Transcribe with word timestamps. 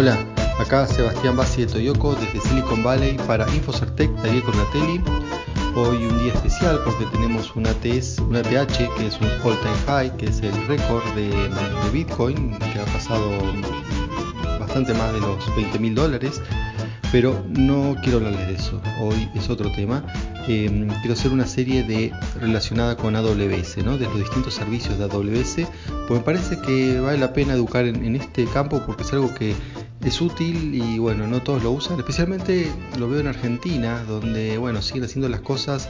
Hola, 0.00 0.16
acá 0.60 0.86
Sebastián 0.86 1.36
Bassi 1.36 1.62
de 1.62 1.72
Toyoko 1.72 2.14
desde 2.14 2.40
Silicon 2.40 2.84
Valley 2.84 3.16
para 3.26 3.52
Infocertec 3.52 4.08
la 4.18 4.70
Tele. 4.70 5.02
Hoy 5.74 6.06
un 6.06 6.16
día 6.22 6.32
especial 6.34 6.78
porque 6.84 7.04
tenemos 7.06 7.56
una, 7.56 7.72
TS, 7.72 8.20
una 8.20 8.42
TH 8.42 8.94
que 8.96 9.08
es 9.08 9.20
un 9.20 9.26
all 9.42 9.58
time 9.58 9.76
high, 9.88 10.16
que 10.16 10.26
es 10.26 10.40
el 10.40 10.54
récord 10.68 11.02
de, 11.16 11.28
Bitcoin 11.92 12.56
que 12.60 12.78
ha 12.78 12.84
pasado 12.92 13.28
bastante 14.60 14.94
más 14.94 15.12
de 15.14 15.20
los 15.20 15.56
20 15.56 15.80
mil 15.80 15.96
dólares. 15.96 16.40
Pero 17.10 17.42
no 17.48 17.96
quiero 18.02 18.18
hablarles 18.18 18.46
de 18.46 18.54
eso, 18.54 18.80
hoy 19.00 19.28
es 19.34 19.50
otro 19.50 19.72
tema. 19.72 20.04
Eh, 20.46 20.88
quiero 21.00 21.12
hacer 21.14 21.32
una 21.32 21.46
serie 21.46 21.82
de 21.82 22.12
relacionada 22.40 22.96
con 22.96 23.16
AWS, 23.16 23.78
¿no? 23.78 23.98
de 23.98 24.04
los 24.06 24.18
distintos 24.18 24.54
servicios 24.54 24.98
de 24.98 25.04
AWS, 25.04 25.68
pues 26.06 26.20
me 26.20 26.20
parece 26.20 26.58
que 26.58 27.00
vale 27.00 27.18
la 27.18 27.32
pena 27.34 27.52
educar 27.52 27.84
en 27.84 28.16
este 28.16 28.46
campo 28.46 28.82
porque 28.86 29.02
es 29.02 29.12
algo 29.12 29.34
que 29.34 29.54
es 30.04 30.20
útil 30.20 30.74
y 30.74 30.98
bueno, 30.98 31.26
no 31.26 31.42
todos 31.42 31.62
lo 31.62 31.70
usan, 31.70 31.98
especialmente 31.98 32.70
lo 32.98 33.08
veo 33.08 33.20
en 33.20 33.26
Argentina, 33.26 34.04
donde 34.04 34.58
bueno, 34.58 34.82
siguen 34.82 35.04
haciendo 35.04 35.28
las 35.28 35.40
cosas 35.40 35.88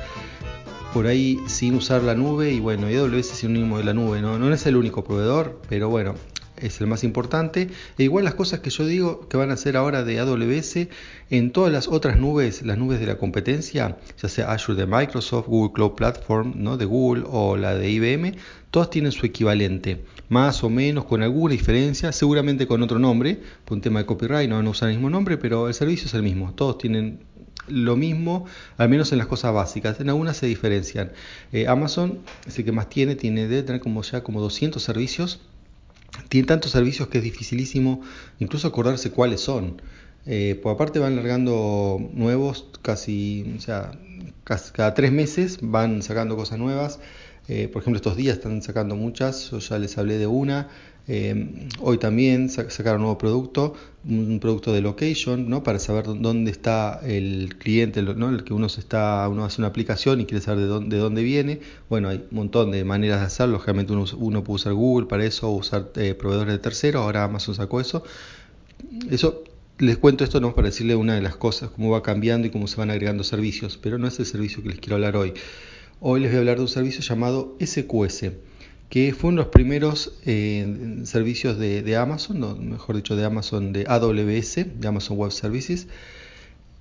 por 0.93 1.07
ahí 1.07 1.39
sin 1.47 1.75
usar 1.75 2.03
la 2.03 2.15
nube 2.15 2.51
y 2.51 2.61
bueno, 2.61 2.87
AWS 2.87 3.19
es 3.19 3.39
sinónimo 3.39 3.79
de 3.79 3.85
la 3.85 3.95
nube, 3.95 4.23
¿no? 4.23 4.39
no 4.39 4.53
es 4.53 4.67
el 4.67 4.77
único 4.77 5.05
proveedor, 5.05 5.61
pero 5.69 5.89
bueno, 5.89 6.15
es 6.61 6.81
el 6.81 6.87
más 6.87 7.05
importante. 7.05 7.69
E 7.99 8.03
igual 8.03 8.25
las 8.25 8.35
cosas 8.35 8.61
que 8.61 8.71
yo 8.71 8.87
digo 8.87 9.29
que 9.29 9.37
van 9.37 9.51
a 9.51 9.55
hacer 9.55 9.77
ahora 9.77 10.05
de 10.05 10.19
AWS 10.19 10.89
en 11.31 11.53
todas 11.53 11.73
las 11.73 11.89
otras 11.89 12.19
nubes, 12.19 12.63
las 12.63 12.79
nubes 12.79 13.01
de 13.01 13.07
la 13.07 13.19
competencia, 13.19 13.99
ya 14.21 14.29
sea 14.29 14.53
Azure 14.53 14.79
de 14.79 14.87
Microsoft, 14.87 15.47
Google 15.47 15.73
Cloud 15.73 15.93
Platform 15.93 16.55
¿no? 16.57 16.77
de 16.77 16.85
Google 16.85 17.25
o 17.27 17.57
la 17.57 17.75
de 17.75 17.91
IBM, 17.91 18.37
todas 18.71 18.91
tienen 18.91 19.13
su 19.13 19.27
equivalente, 19.27 20.05
más 20.29 20.63
o 20.65 20.71
menos 20.71 21.05
con 21.05 21.23
alguna 21.23 21.53
diferencia, 21.53 22.13
seguramente 22.13 22.67
con 22.67 22.83
otro 22.83 22.99
nombre, 22.99 23.41
por 23.65 23.77
un 23.77 23.81
tema 23.81 24.01
de 24.01 24.07
copyright 24.07 24.49
no 24.49 24.57
van 24.57 24.67
a 24.67 24.71
usar 24.71 24.89
el 24.89 24.97
mismo 24.97 25.11
nombre, 25.11 25.39
pero 25.39 25.69
el 25.69 25.75
servicio 25.75 26.07
es 26.07 26.15
el 26.15 26.23
mismo, 26.23 26.53
todos 26.55 26.79
tienen 26.79 27.21
lo 27.69 27.97
mismo, 27.97 28.47
al 28.77 28.89
menos 28.89 29.13
en 29.13 29.19
las 29.19 29.27
cosas 29.27 29.53
básicas. 29.53 30.01
En 30.01 30.09
algunas 30.09 30.39
se 30.39 30.47
diferencian. 30.47 31.13
Eh, 31.53 31.67
Amazon 31.69 32.21
es 32.47 32.59
el 32.59 32.65
que 32.65 32.73
más 32.73 32.89
tiene, 32.89 33.15
tiene 33.15 33.47
de 33.47 33.63
tener 33.63 33.81
como 33.81 34.03
ya 34.03 34.23
como 34.23 34.41
200 34.41 34.83
servicios 34.83 35.41
tiene 36.29 36.47
tantos 36.47 36.73
servicios 36.73 37.09
que 37.09 37.19
es 37.19 37.25
dificilísimo 37.25 38.03
incluso 38.39 38.69
acordarse 38.69 39.11
cuáles 39.11 39.41
son. 39.41 39.81
Eh, 40.27 40.59
por 40.63 40.75
aparte 40.75 40.99
van 40.99 41.17
largando 41.17 41.99
nuevos 42.13 42.67
casi, 42.83 43.55
o 43.57 43.61
sea, 43.61 43.93
cada 44.45 44.95
tres 44.95 45.13
meses 45.13 45.59
van 45.63 46.03
sacando 46.03 46.37
cosas 46.37 46.59
nuevas. 46.59 47.01
Eh, 47.49 47.69
por 47.69 47.83
ejemplo, 47.83 47.97
estos 47.97 48.17
días 48.17 48.37
están 48.37 48.61
sacando 48.63 48.95
muchas, 48.95 49.51
yo 49.51 49.59
ya 49.59 49.79
les 49.79 49.97
hablé 49.97 50.19
de 50.19 50.27
una. 50.27 50.69
Eh, 51.11 51.69
hoy 51.81 51.97
también 51.97 52.51
sacaron 52.51 52.97
un 52.97 53.03
nuevo 53.05 53.17
producto, 53.17 53.73
un 54.05 54.39
producto 54.41 54.75
de 54.75 54.83
location, 54.83 55.49
¿no? 55.49 55.63
para 55.63 55.79
saber 55.79 56.05
dónde 56.05 56.51
está 56.51 57.01
el 57.03 57.57
cliente, 57.57 58.03
¿no? 58.03 58.29
el 58.29 58.45
que 58.45 58.53
uno 58.53 58.69
se 58.69 58.81
está, 58.81 59.27
uno 59.31 59.47
hace 59.47 59.63
una 59.63 59.69
aplicación 59.69 60.21
y 60.21 60.27
quiere 60.27 60.45
saber 60.45 60.65
de 60.65 60.67
dónde, 60.67 60.97
de 60.97 61.03
dónde 61.03 61.23
viene. 61.23 61.61
Bueno, 61.89 62.11
hay 62.11 62.19
un 62.31 62.37
montón 62.37 62.71
de 62.71 62.85
maneras 62.85 63.21
de 63.21 63.27
hacerlo. 63.27 63.55
Lógicamente 63.55 63.95
uno, 63.95 64.45
puede 64.45 64.55
usar 64.57 64.75
Google 64.75 65.07
para 65.07 65.25
eso, 65.25 65.49
o 65.49 65.57
usar 65.57 65.91
eh, 65.97 66.15
proveedores 66.15 66.53
de 66.53 66.59
terceros. 66.59 67.01
Ahora 67.01 67.25
Amazon 67.25 67.55
sacó 67.55 67.81
eso. 67.81 68.03
Eso 69.11 69.45
les 69.79 69.97
cuento 69.97 70.25
esto 70.25 70.41
no 70.41 70.55
para 70.55 70.69
decirle 70.69 70.95
una 70.95 71.15
de 71.15 71.23
las 71.23 71.37
cosas, 71.37 71.71
cómo 71.71 71.91
va 71.91 72.03
cambiando 72.03 72.47
y 72.47 72.51
cómo 72.51 72.67
se 72.67 72.77
van 72.77 72.91
agregando 72.91 73.25
servicios, 73.25 73.79
pero 73.79 73.97
no 73.97 74.09
es 74.09 74.19
el 74.19 74.27
servicio 74.27 74.63
que 74.63 74.69
les 74.71 74.79
quiero 74.79 74.97
hablar 74.97 75.17
hoy. 75.17 75.33
Hoy 76.01 76.21
les 76.21 76.31
voy 76.31 76.37
a 76.37 76.41
hablar 76.41 76.59
de 76.59 76.63
un 76.63 76.69
servicio 76.69 77.01
llamado 77.01 77.57
SQS 77.61 78.27
que 78.89 79.13
fue 79.13 79.31
uno 79.31 79.43
de 79.43 79.47
los 79.47 79.53
primeros 79.53 80.15
eh, 80.25 81.01
servicios 81.03 81.59
de, 81.59 81.97
Amazon, 81.97 82.71
mejor 82.71 82.95
dicho 82.95 83.17
de 83.17 83.25
Amazon, 83.25 83.73
de 83.73 83.85
AWS, 83.87 84.81
de 84.81 84.89
Amazon 84.89 85.19
Web 85.19 85.33
Services. 85.33 85.89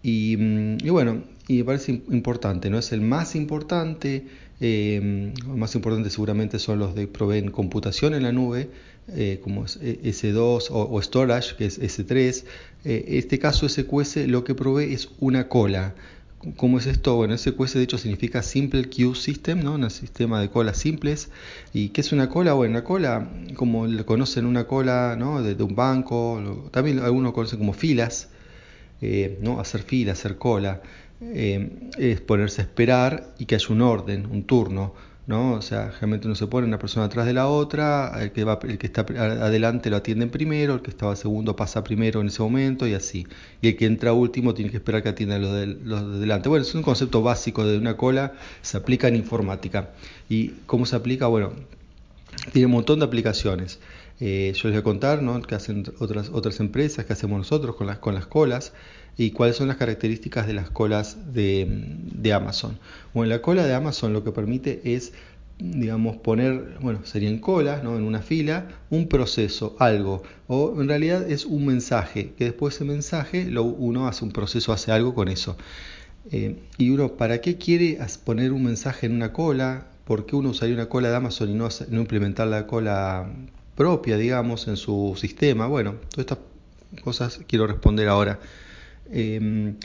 Y, 0.03 0.37
mm, 0.37 0.77
bueno, 0.91 1.23
y 1.47 1.57
me 1.57 1.63
parece 1.63 2.03
importante, 2.11 2.69
¿no? 2.69 2.77
Es 2.77 2.91
el 2.91 3.01
más 3.01 3.35
importante, 3.35 4.27
eh, 4.61 5.33
más 5.47 5.73
importante 5.73 6.11
seguramente 6.11 6.59
son 6.59 6.77
los 6.77 6.93
de 6.93 7.07
proveen 7.07 7.49
computación 7.49 8.13
en 8.13 8.23
la 8.23 8.31
nube, 8.31 8.69
eh, 9.09 9.39
como 9.43 9.65
es 9.65 9.79
S2 9.81 10.67
o, 10.69 11.01
Storage, 11.01 11.55
que 11.55 11.65
es 11.65 11.79
S3. 11.79 12.45
este 12.85 13.39
caso 13.39 13.67
SQS 13.67 14.27
lo 14.27 14.43
que 14.43 14.53
provee 14.53 14.93
es 14.93 15.09
una 15.19 15.49
cola. 15.49 15.95
¿Cómo 16.55 16.77
es 16.77 16.85
esto? 16.85 17.15
Bueno, 17.15 17.35
SQS 17.35 17.73
de 17.73 17.83
hecho 17.83 17.97
significa 17.97 18.43
Simple 18.43 18.89
Queue 18.89 19.15
System, 19.15 19.63
¿no? 19.63 19.73
un 19.73 19.89
sistema 19.89 20.39
de 20.39 20.49
colas 20.49 20.77
simples. 20.77 21.31
¿Y 21.73 21.89
qué 21.89 22.01
es 22.01 22.11
una 22.11 22.29
cola? 22.29 22.53
Bueno, 22.53 22.73
una 22.73 22.83
cola, 22.83 23.27
como 23.55 23.87
le 23.87 24.05
conocen 24.05 24.45
una 24.45 24.67
cola 24.67 25.15
¿no? 25.17 25.41
de, 25.41 25.61
un 25.63 25.75
banco, 25.75 26.69
también 26.71 26.99
algunos 26.99 27.33
conocen 27.33 27.57
como 27.57 27.73
filas, 27.73 28.29
eh, 29.01 29.39
¿no? 29.41 29.59
hacer 29.59 29.81
fila, 29.81 30.11
hacer 30.11 30.37
cola, 30.37 30.83
eh, 31.21 31.89
es 31.97 32.21
ponerse 32.21 32.61
a 32.61 32.65
esperar 32.65 33.33
y 33.39 33.45
que 33.45 33.55
haya 33.55 33.69
un 33.69 33.81
orden, 33.81 34.27
un 34.27 34.43
turno. 34.43 34.93
¿No? 35.27 35.53
O 35.53 35.61
sea, 35.61 35.91
generalmente 35.91 36.27
uno 36.27 36.35
se 36.35 36.47
pone 36.47 36.65
una 36.65 36.79
persona 36.79 37.05
atrás 37.05 37.25
de 37.25 37.33
la 37.33 37.47
otra, 37.47 38.13
el 38.21 38.31
que, 38.31 38.45
va, 38.45 38.59
el 38.63 38.77
que 38.77 38.87
está 38.87 39.01
adelante 39.01 39.89
lo 39.89 39.97
atienden 39.97 40.29
primero, 40.29 40.75
el 40.75 40.81
que 40.81 40.89
estaba 40.89 41.15
segundo 41.17 41.55
pasa 41.55 41.83
primero 41.83 42.21
en 42.21 42.27
ese 42.27 42.41
momento 42.41 42.87
y 42.87 42.93
así. 42.93 43.27
Y 43.61 43.67
el 43.67 43.75
que 43.75 43.85
entra 43.85 44.13
último 44.13 44.53
tiene 44.53 44.71
que 44.71 44.77
esperar 44.77 45.03
que 45.03 45.09
atienda 45.09 45.37
los 45.37 45.51
de, 45.53 45.67
los 45.67 46.13
de 46.13 46.19
delante. 46.19 46.47
Bueno, 46.49 46.63
es 46.63 46.73
un 46.73 46.81
concepto 46.81 47.21
básico 47.21 47.65
de 47.65 47.77
una 47.77 47.97
cola, 47.97 48.33
se 48.61 48.77
aplica 48.77 49.09
en 49.09 49.17
informática. 49.17 49.91
¿Y 50.29 50.49
cómo 50.65 50.85
se 50.85 50.95
aplica? 50.95 51.27
Bueno, 51.27 51.51
tiene 52.53 52.67
un 52.67 52.71
montón 52.71 52.99
de 52.99 53.05
aplicaciones. 53.05 53.79
Eh, 54.19 54.53
yo 54.55 54.69
les 54.69 54.75
voy 54.75 54.79
a 54.79 54.83
contar 54.83 55.21
¿no? 55.21 55.41
qué 55.41 55.55
hacen 55.55 55.83
otras, 55.99 56.29
otras 56.29 56.59
empresas, 56.61 57.05
qué 57.05 57.13
hacemos 57.13 57.37
nosotros 57.37 57.75
con 57.75 57.85
las, 57.85 57.99
con 57.99 58.15
las 58.15 58.25
colas 58.27 58.73
y 59.17 59.31
cuáles 59.31 59.55
son 59.55 59.67
las 59.67 59.77
características 59.77 60.45
de 60.45 60.53
las 60.53 60.69
colas 60.69 61.17
de, 61.33 62.31
Amazon. 62.33 62.77
Bueno, 63.13 63.29
la 63.29 63.41
cola 63.41 63.65
de 63.65 63.73
Amazon 63.73 64.13
lo 64.13 64.23
que 64.23 64.31
permite 64.31 64.81
es 64.83 65.13
digamos, 65.59 66.17
poner, 66.17 66.77
bueno, 66.81 66.99
serían 67.03 67.39
colas, 67.39 67.83
¿no? 67.83 67.97
En 67.97 68.03
una 68.03 68.21
fila, 68.21 68.67
un 68.91 69.07
proceso, 69.07 69.75
algo, 69.79 70.21
o 70.47 70.79
en 70.79 70.87
realidad 70.87 71.31
es 71.31 71.45
un 71.45 71.65
mensaje, 71.65 72.33
que 72.37 72.45
después 72.45 72.75
ese 72.75 72.85
mensaje 72.85 73.49
uno 73.59 74.07
hace 74.07 74.23
un 74.23 74.31
proceso, 74.31 74.71
hace 74.71 74.91
algo 74.91 75.15
con 75.15 75.29
eso. 75.29 75.57
Eh, 76.31 76.57
y 76.77 76.91
uno, 76.91 77.13
¿para 77.13 77.41
qué 77.41 77.57
quiere 77.57 77.97
poner 78.23 78.51
un 78.51 78.65
mensaje 78.65 79.07
en 79.07 79.13
una 79.13 79.33
cola? 79.33 79.87
¿Por 80.05 80.27
qué 80.27 80.35
uno 80.35 80.49
usaría 80.49 80.75
una 80.75 80.89
cola 80.89 81.09
de 81.09 81.15
Amazon 81.15 81.49
y 81.49 81.55
no, 81.55 81.69
no 81.89 82.01
implementar 82.01 82.47
la 82.47 82.67
cola 82.67 83.27
propia, 83.75 84.15
digamos, 84.17 84.67
en 84.67 84.77
su 84.77 85.15
sistema? 85.19 85.65
Bueno, 85.65 85.95
todas 86.11 86.19
estas 86.19 86.37
cosas 87.01 87.39
quiero 87.47 87.65
responder 87.65 88.09
ahora. 88.09 88.39
Em, 89.11 89.75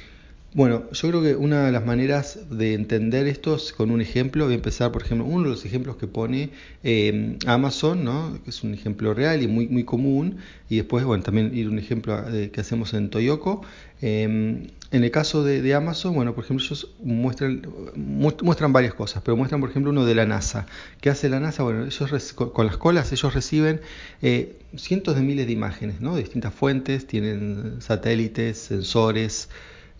bueno, 0.54 0.90
yo 0.92 1.08
creo 1.08 1.22
que 1.22 1.34
una 1.34 1.64
de 1.64 1.72
las 1.72 1.84
maneras 1.86 2.38
de 2.50 2.74
entender 2.74 3.26
esto 3.26 3.56
es 3.56 3.72
con 3.72 3.90
un 3.90 4.02
ejemplo. 4.02 4.44
Voy 4.44 4.52
a 4.52 4.56
empezar, 4.56 4.92
por 4.92 5.02
ejemplo, 5.02 5.26
uno 5.26 5.44
de 5.44 5.50
los 5.50 5.64
ejemplos 5.64 5.96
que 5.96 6.06
pone 6.06 6.50
em, 6.82 7.38
Amazon, 7.46 8.04
¿no? 8.04 8.38
que 8.44 8.50
es 8.50 8.62
un 8.62 8.74
ejemplo 8.74 9.14
real 9.14 9.42
y 9.42 9.48
muy, 9.48 9.66
muy 9.68 9.84
común. 9.84 10.38
Y 10.68 10.76
después, 10.76 11.04
bueno, 11.04 11.22
también 11.22 11.56
ir 11.56 11.68
un 11.70 11.78
ejemplo 11.78 12.22
eh, 12.30 12.50
que 12.50 12.60
hacemos 12.60 12.92
en 12.92 13.08
Toyoko. 13.08 13.62
Em, 14.02 14.66
en 14.90 15.04
el 15.04 15.10
caso 15.10 15.42
de, 15.42 15.74
Amazon, 15.74 16.14
bueno, 16.14 16.34
por 16.34 16.44
ejemplo, 16.44 16.62
ellos 16.66 16.90
muestran, 17.02 17.62
muestran 17.96 18.74
varias 18.74 18.92
cosas, 18.92 19.22
pero 19.24 19.38
muestran, 19.38 19.58
por 19.62 19.70
ejemplo, 19.70 19.90
uno 19.90 20.04
de 20.04 20.14
la 20.14 20.26
NASA. 20.26 20.66
¿Qué 21.00 21.08
hace 21.08 21.30
la 21.30 21.40
NASA? 21.40 21.62
Bueno, 21.62 21.86
ellos 21.86 22.34
con 22.34 22.66
las 22.66 22.76
colas 22.76 23.10
ellos 23.10 23.32
reciben 23.32 23.80
eh, 24.20 24.58
cientos 24.76 25.14
de 25.14 25.22
miles 25.22 25.46
de 25.46 25.52
imágenes, 25.52 26.02
¿no? 26.02 26.14
De 26.14 26.22
distintas 26.22 26.52
fuentes, 26.52 27.06
tienen 27.06 27.76
satélites, 27.80 28.58
sensores, 28.58 29.48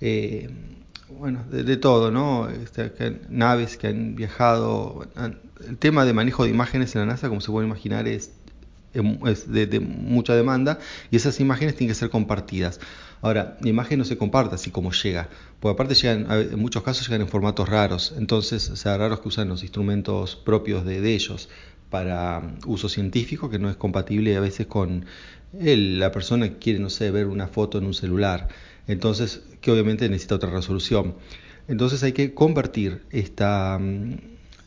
eh, 0.05 0.51
bueno, 1.09 1.45
de, 1.49 1.77
todo, 1.77 2.11
¿no? 2.11 2.49
Este, 2.49 3.21
naves 3.29 3.77
que 3.77 3.87
han 3.87 4.17
viajado. 4.17 5.07
El 5.69 5.79
tema 5.79 6.05
de 6.05 6.13
manejo 6.13 6.43
de 6.43 6.51
imágenes 6.51 6.97
en 6.97 7.03
la 7.03 7.07
NASA, 7.07 7.29
como 7.29 7.41
se 7.41 7.53
puede 7.53 7.69
imaginar, 7.69 8.09
es, 8.09 8.33
es 8.93 9.53
de, 9.53 9.67
de, 9.69 9.79
mucha 9.79 10.35
demanda 10.35 10.81
y 11.13 11.17
esas 11.17 11.39
imágenes 11.39 11.77
tienen 11.77 11.93
que 11.93 11.99
ser 11.99 12.11
compartidas. 12.11 12.81
Ahora, 13.21 13.57
la 13.61 13.69
imagen 13.69 14.01
no 14.01 14.05
se 14.05 14.19
comparte 14.19 14.57
así 14.57 14.73
como 14.73 14.91
llega, 14.91 15.29
porque 15.61 15.75
aparte 15.75 15.95
llegan, 15.95 16.27
en 16.29 16.59
muchos 16.59 16.83
casos 16.83 17.07
llegan 17.07 17.21
en 17.21 17.29
formatos 17.29 17.69
raros, 17.69 18.13
entonces, 18.19 18.69
o 18.71 18.75
sea, 18.75 18.99
raros 18.99 19.21
que 19.21 19.29
usan 19.29 19.49
los 19.49 19.63
instrumentos 19.63 20.35
propios 20.35 20.85
de, 20.85 21.01
de 21.01 21.15
ellos 21.15 21.49
para 21.89 22.43
uso 22.67 22.89
científico, 22.89 23.49
que 23.49 23.61
no 23.61 23.71
es 23.71 23.77
compatible 23.77 24.37
a 24.37 24.41
veces 24.41 24.67
con 24.67 25.05
él, 25.61 26.01
la 26.01 26.11
persona 26.11 26.49
que 26.49 26.59
quiere, 26.59 26.79
no 26.81 26.91
sé, 26.91 27.13
ver 27.13 27.29
una 27.29 27.47
foto 27.47 27.79
en 27.79 27.85
un 27.85 27.95
celular. 27.95 28.49
Entonces, 28.87 29.43
que 29.61 29.71
obviamente 29.71 30.09
necesita 30.09 30.35
otra 30.37 30.51
resolución. 30.51 31.15
Entonces 31.69 32.03
hay 32.03 32.13
que 32.13 32.35
convertir 32.35 33.03
esta, 33.11 33.79
mm, 33.81 34.17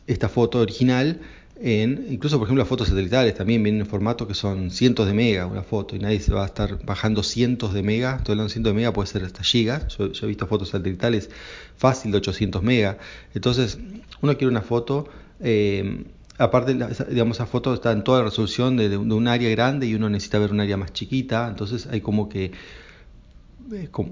esta 0.06 0.28
foto 0.28 0.60
original 0.60 1.20
en, 1.58 2.06
incluso 2.10 2.38
por 2.38 2.46
ejemplo 2.46 2.62
las 2.62 2.68
fotos 2.68 2.88
satelitales 2.88 3.34
también 3.34 3.62
vienen 3.62 3.80
en 3.80 3.86
formato 3.86 4.28
que 4.28 4.34
son 4.34 4.70
cientos 4.70 5.06
de 5.06 5.14
megas 5.14 5.50
una 5.50 5.62
foto 5.62 5.96
y 5.96 5.98
nadie 5.98 6.20
se 6.20 6.32
va 6.34 6.42
a 6.42 6.46
estar 6.46 6.84
bajando 6.84 7.22
cientos 7.22 7.72
de 7.72 7.82
megas, 7.82 8.18
estoy 8.18 8.34
hablando 8.34 8.48
de 8.48 8.52
cientos 8.52 8.72
de 8.72 8.76
megas, 8.76 8.92
puede 8.92 9.06
ser 9.06 9.24
hasta 9.24 9.42
gigas, 9.42 9.96
yo, 9.96 10.06
he 10.06 10.26
visto 10.26 10.46
fotos 10.46 10.68
satelitales 10.68 11.30
fácil 11.76 12.12
de 12.12 12.18
800 12.18 12.62
megas, 12.62 12.96
entonces 13.34 13.78
uno 14.20 14.36
quiere 14.36 14.48
una 14.48 14.60
foto 14.60 15.08
eh, 15.40 16.04
aparte, 16.38 16.74
digamos, 17.08 17.38
esa 17.38 17.46
foto 17.46 17.72
está 17.72 17.92
en 17.92 18.04
toda 18.04 18.18
la 18.18 18.26
resolución 18.26 18.76
de, 18.76 18.96
un 18.96 19.28
área 19.28 19.48
grande 19.50 19.86
y 19.86 19.94
uno 19.94 20.10
necesita 20.10 20.38
ver 20.38 20.52
un 20.52 20.60
área 20.60 20.76
más 20.76 20.92
chiquita, 20.92 21.48
entonces 21.48 21.86
hay 21.86 22.00
como 22.00 22.28
que 22.28 22.52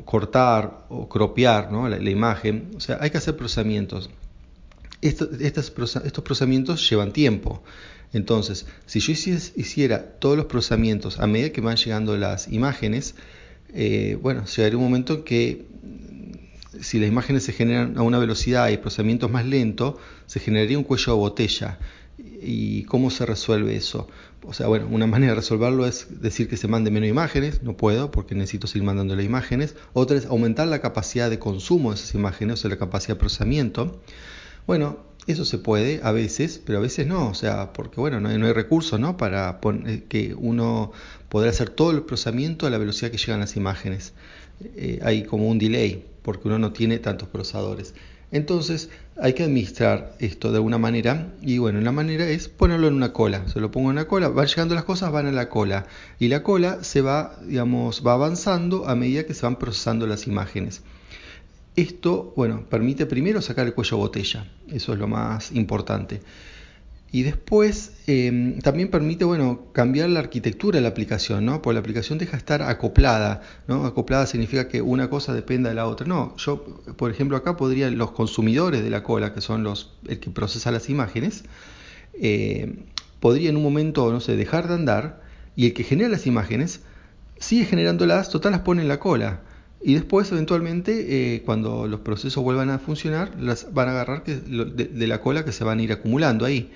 cortar 0.04 0.86
o 0.88 1.08
cropear 1.08 1.70
¿no? 1.70 1.88
la, 1.88 2.10
imagen, 2.10 2.70
o 2.76 2.80
sea, 2.80 2.98
hay 3.00 3.10
que 3.10 3.18
hacer 3.18 3.36
procesamientos. 3.36 4.10
estos, 5.00 5.70
procesamientos 5.70 6.88
llevan 6.88 7.12
tiempo. 7.12 7.62
Entonces, 8.12 8.66
si 8.86 9.00
yo 9.00 9.12
hiciera 9.12 10.04
todos 10.18 10.36
los 10.36 10.46
procesamientos 10.46 11.18
a 11.18 11.26
medida 11.26 11.50
que 11.50 11.60
van 11.60 11.76
llegando 11.76 12.16
las 12.16 12.48
imágenes, 12.48 13.16
eh, 13.72 14.16
bueno, 14.22 14.44
llegaría 14.44 14.78
un 14.78 14.84
momento 14.84 15.14
en 15.14 15.22
que 15.24 15.66
si 16.80 16.98
las 16.98 17.08
imágenes 17.08 17.44
se 17.44 17.52
generan 17.52 17.96
a 17.98 18.02
una 18.02 18.18
velocidad 18.18 18.68
y 18.68 18.76
procesamiento 18.76 19.28
más 19.28 19.44
lento, 19.46 19.98
se 20.26 20.40
generaría 20.40 20.78
un 20.78 20.84
cuello 20.84 21.12
de 21.12 21.18
botella. 21.18 21.78
¿Y 22.44 22.84
cómo 22.84 23.10
se 23.10 23.26
resuelve 23.26 23.76
eso? 23.76 24.08
O 24.46 24.52
sea, 24.52 24.66
bueno, 24.66 24.86
una 24.90 25.06
manera 25.06 25.32
de 25.32 25.36
resolverlo 25.36 25.86
es 25.86 26.20
decir 26.20 26.48
que 26.48 26.56
se 26.56 26.68
mande 26.68 26.90
menos 26.90 27.08
imágenes, 27.08 27.62
no 27.62 27.76
puedo 27.76 28.10
porque 28.10 28.34
necesito 28.34 28.66
seguir 28.66 28.84
mandando 28.84 29.16
las 29.16 29.24
imágenes. 29.24 29.74
Otra 29.94 30.16
es 30.16 30.26
aumentar 30.26 30.68
la 30.68 30.80
capacidad 30.80 31.30
de 31.30 31.38
consumo 31.38 31.90
de 31.90 31.96
esas 31.96 32.14
imágenes, 32.14 32.54
o 32.54 32.56
sea, 32.58 32.70
la 32.70 32.78
capacidad 32.78 33.14
de 33.14 33.20
procesamiento. 33.20 34.00
Bueno, 34.66 34.98
eso 35.26 35.44
se 35.44 35.58
puede 35.58 36.00
a 36.02 36.12
veces, 36.12 36.60
pero 36.64 36.78
a 36.78 36.82
veces 36.82 37.06
no, 37.06 37.28
o 37.28 37.34
sea, 37.34 37.72
porque 37.72 38.00
bueno, 38.00 38.20
no 38.20 38.28
hay, 38.28 38.38
no 38.38 38.46
hay 38.46 38.52
recursos 38.52 39.00
¿no? 39.00 39.16
para 39.16 39.58
eh, 39.86 40.04
que 40.08 40.34
uno 40.34 40.92
podrá 41.30 41.50
hacer 41.50 41.70
todo 41.70 41.92
el 41.92 42.02
procesamiento 42.02 42.66
a 42.66 42.70
la 42.70 42.78
velocidad 42.78 43.10
que 43.10 43.16
llegan 43.16 43.40
las 43.40 43.56
imágenes. 43.56 44.12
Eh, 44.76 45.00
hay 45.02 45.24
como 45.24 45.48
un 45.48 45.58
delay, 45.58 46.04
porque 46.22 46.48
uno 46.48 46.58
no 46.58 46.72
tiene 46.72 46.98
tantos 46.98 47.28
procesadores. 47.28 47.94
Entonces 48.34 48.90
hay 49.16 49.32
que 49.34 49.44
administrar 49.44 50.16
esto 50.18 50.50
de 50.50 50.56
alguna 50.56 50.76
manera 50.76 51.32
y 51.40 51.58
bueno, 51.58 51.80
la 51.80 51.92
manera 51.92 52.28
es 52.28 52.48
ponerlo 52.48 52.88
en 52.88 52.94
una 52.94 53.12
cola. 53.12 53.46
Se 53.46 53.60
lo 53.60 53.70
pongo 53.70 53.90
en 53.90 53.92
una 53.92 54.08
cola, 54.08 54.28
van 54.28 54.48
llegando 54.48 54.74
las 54.74 54.82
cosas, 54.82 55.12
van 55.12 55.26
a 55.26 55.30
la 55.30 55.48
cola 55.48 55.86
y 56.18 56.26
la 56.26 56.42
cola 56.42 56.82
se 56.82 57.00
va, 57.00 57.38
digamos, 57.46 58.02
va 58.04 58.14
avanzando 58.14 58.88
a 58.88 58.96
medida 58.96 59.24
que 59.24 59.34
se 59.34 59.46
van 59.46 59.54
procesando 59.54 60.08
las 60.08 60.26
imágenes. 60.26 60.82
Esto, 61.76 62.32
bueno, 62.36 62.64
permite 62.68 63.06
primero 63.06 63.40
sacar 63.40 63.68
el 63.68 63.74
cuello 63.74 63.98
botella, 63.98 64.50
eso 64.68 64.92
es 64.92 64.98
lo 64.98 65.06
más 65.06 65.52
importante. 65.52 66.20
Y 67.14 67.22
después 67.22 67.92
em, 68.08 68.58
también 68.58 68.90
permite 68.90 69.24
bueno, 69.24 69.68
cambiar 69.70 70.10
la 70.10 70.18
arquitectura 70.18 70.78
de 70.78 70.82
la 70.82 70.88
aplicación, 70.88 71.46
¿no? 71.46 71.62
porque 71.62 71.74
la 71.74 71.78
aplicación 71.78 72.18
deja 72.18 72.32
de 72.32 72.38
estar 72.38 72.60
acoplada. 72.62 73.40
¿no? 73.68 73.86
Acoplada 73.86 74.26
significa 74.26 74.66
que 74.66 74.82
una 74.82 75.08
cosa 75.08 75.32
dependa 75.32 75.68
de 75.68 75.76
la 75.76 75.86
otra. 75.86 76.08
No, 76.08 76.36
yo, 76.38 76.64
por 76.96 77.12
ejemplo, 77.12 77.36
acá 77.36 77.56
podría 77.56 77.88
los 77.88 78.10
consumidores 78.10 78.82
de 78.82 78.90
la 78.90 79.04
cola, 79.04 79.32
que 79.32 79.40
son 79.40 79.62
los 79.62 79.92
el 80.08 80.18
que 80.18 80.30
procesa 80.30 80.72
las 80.72 80.90
imágenes, 80.90 81.44
eh, 82.20 82.80
podría 83.20 83.50
en 83.50 83.58
un 83.58 83.62
momento, 83.62 84.10
no 84.10 84.18
sé, 84.18 84.34
dejar 84.34 84.66
de 84.66 84.74
andar 84.74 85.22
y 85.54 85.66
el 85.66 85.72
que 85.72 85.84
genera 85.84 86.08
las 86.08 86.26
imágenes 86.26 86.80
sigue 87.38 87.64
generándolas, 87.64 88.28
total 88.28 88.50
las 88.50 88.62
pone 88.62 88.82
en 88.82 88.88
la 88.88 88.98
cola. 88.98 89.42
Y 89.80 89.94
después, 89.94 90.32
eventualmente, 90.32 91.36
eh, 91.36 91.42
cuando 91.42 91.86
los 91.86 92.00
procesos 92.00 92.42
vuelvan 92.42 92.70
a 92.70 92.80
funcionar, 92.80 93.36
las 93.38 93.72
van 93.72 93.86
a 93.86 93.92
agarrar 93.92 94.24
de 94.24 95.06
la 95.06 95.20
cola 95.20 95.44
que 95.44 95.52
se 95.52 95.62
van 95.62 95.78
a 95.78 95.82
ir 95.82 95.92
acumulando 95.92 96.44
ahí. 96.44 96.72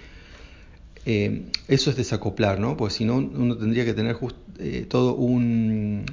Eh, 1.07 1.47
eso 1.69 1.91
es 1.91 1.97
desacoplar, 1.97 2.61
¿no? 2.61 2.77
Porque 2.77 2.95
si 2.95 3.05
no, 3.05 3.17
uno 3.17 3.57
tendría 3.57 3.85
que 3.85 3.95
tener 3.95 4.17
eh, 4.59 4.87
todo 4.89 5.15
un 5.15 6.05